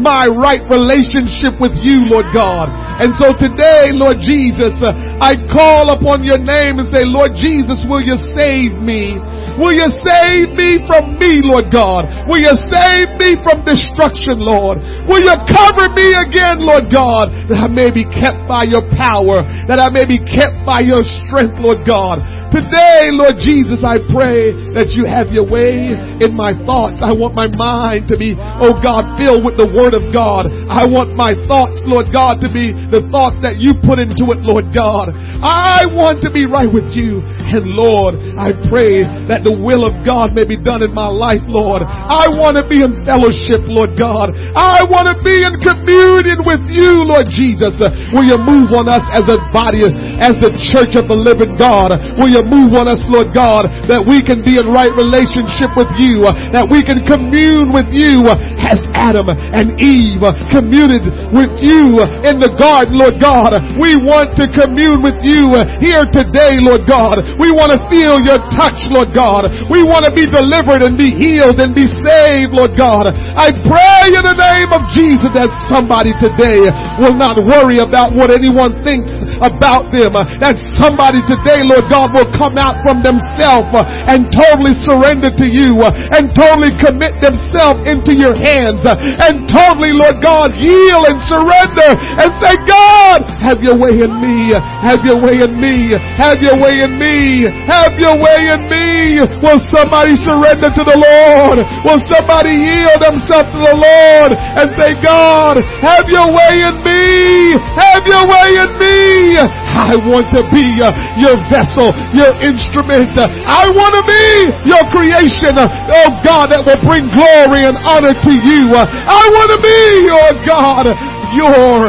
[0.00, 2.72] my right relationship with you, Lord God.
[2.72, 7.84] And so today, Lord Jesus, uh, I call upon your name and say, Lord Jesus,
[7.84, 9.20] will you save me?
[9.60, 12.08] Will you save me from me, Lord God?
[12.24, 14.80] Will you save me from destruction, Lord?
[15.04, 19.44] Will you cover me again, Lord God, that I may be kept by your power,
[19.68, 22.41] that I may be kept by your strength, Lord God.
[22.52, 27.00] Today, Lord Jesus, I pray that you have your way in my thoughts.
[27.00, 30.52] I want my mind to be, oh God, filled with the Word of God.
[30.68, 34.44] I want my thoughts, Lord God, to be the thoughts that you put into it,
[34.44, 35.16] Lord God.
[35.40, 37.24] I want to be right with you.
[37.24, 39.00] And Lord, I pray
[39.32, 41.80] that the will of God may be done in my life, Lord.
[41.84, 44.32] I want to be in fellowship, Lord God.
[44.52, 47.80] I want to be in communion with you, Lord Jesus.
[48.12, 49.84] Will you move on us as a body,
[50.20, 51.96] as the church of the living God?
[52.20, 55.90] Will you move on us, Lord God, that we can be in right relationship with
[55.98, 58.22] you, that we can commune with you
[58.62, 60.22] as Adam and Eve
[60.54, 63.50] communed with you in the garden, Lord God.
[63.76, 67.18] We want to commune with you here today, Lord God.
[67.42, 69.50] We want to feel your touch, Lord God.
[69.66, 73.10] We want to be delivered and be healed and be saved, Lord God.
[73.10, 76.70] I pray in the name of Jesus that somebody today
[77.02, 79.10] will not worry about what anyone thinks
[79.42, 80.14] about them.
[80.38, 83.74] That somebody today, Lord God, will come out from themselves
[84.06, 88.51] and totally surrender to you and totally commit themselves into your hands
[88.84, 88.96] uh,
[89.28, 94.52] and totally, Lord God, yield and surrender and say, God, have your way in me,
[94.82, 99.22] have your way in me, have your way in me, have your way in me.
[99.40, 101.58] Will somebody surrender to the Lord?
[101.86, 107.56] Will somebody yield themselves to the Lord and say, God, have your way in me,
[107.76, 109.36] have your way in me.
[109.72, 113.16] I want to be uh, your vessel, your instrument.
[113.16, 114.24] I want to be
[114.68, 115.56] your creation.
[115.56, 118.68] Oh God, that will bring glory and honor to you.
[118.76, 120.86] I want to be your God,
[121.32, 121.88] your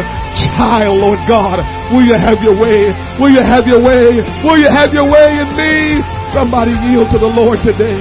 [0.56, 1.60] child, Lord God.
[1.92, 2.90] Will you have your way?
[3.20, 4.24] Will you have your way?
[4.42, 6.02] Will you have your way in me?
[6.34, 8.00] Somebody yield to the Lord today.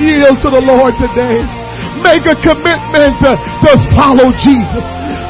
[0.00, 1.44] Yield to the Lord today.
[2.02, 4.84] make a commitment to follow Jesus.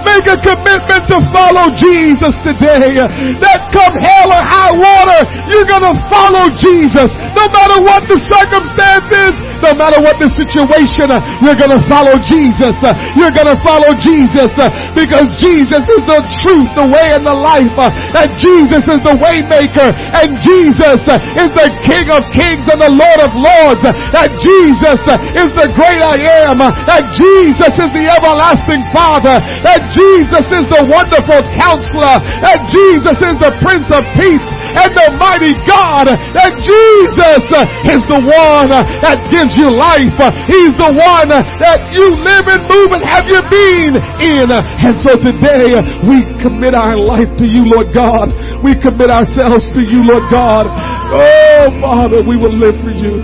[0.04, 2.98] Make a commitment to follow Jesus today.
[3.40, 5.20] That come hell or high water,
[5.52, 7.10] you're gonna follow Jesus.
[7.36, 11.12] No matter what the circumstances, no matter what the situation,
[11.44, 12.74] you're gonna follow Jesus.
[13.16, 14.50] You're gonna follow Jesus
[14.96, 17.76] because Jesus is the truth, the way, and the life.
[18.16, 19.92] And Jesus is the way maker.
[19.92, 21.00] And Jesus
[21.36, 23.84] is the King of kings and the Lord of lords.
[23.84, 25.00] And Jesus
[25.36, 26.60] is the great I am.
[26.64, 29.36] And Jesus is the everlasting Father.
[29.40, 32.16] And Jesus is the wonderful counselor.
[32.22, 36.10] And Jesus is the Prince of Peace and the mighty God.
[36.10, 37.42] And Jesus
[37.90, 40.14] is the one that gives you life.
[40.46, 44.48] He's the one that you live and move and have your being in.
[44.50, 45.74] And so today
[46.06, 48.30] we commit our life to you, Lord God.
[48.62, 50.66] We commit ourselves to you, Lord God.
[50.68, 53.18] Oh, Father, we will live for you.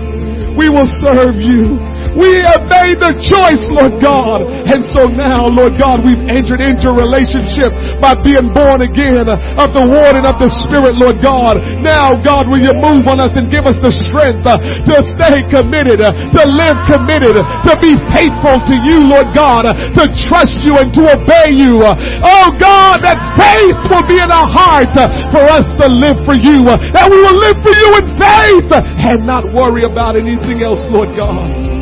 [0.57, 1.96] We will serve you.
[2.17, 4.41] We have made the choice, Lord God.
[4.49, 7.69] And so now, Lord God, we've entered into relationship
[8.01, 11.61] by being born again of the water and of the Spirit, Lord God.
[11.85, 15.45] Now, God, will you move on us and give us the strength uh, to stay
[15.53, 20.65] committed, uh, to live committed, to be faithful to you, Lord God, uh, to trust
[20.65, 21.77] you and to obey you.
[21.85, 24.89] Oh God, that faith will be in our heart
[25.29, 29.21] for us to live for you, that we will live for you in faith and
[29.21, 31.76] not worry about anything else, Lord God.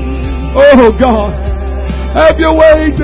[0.57, 1.33] Oh God,
[2.15, 3.03] have your way today.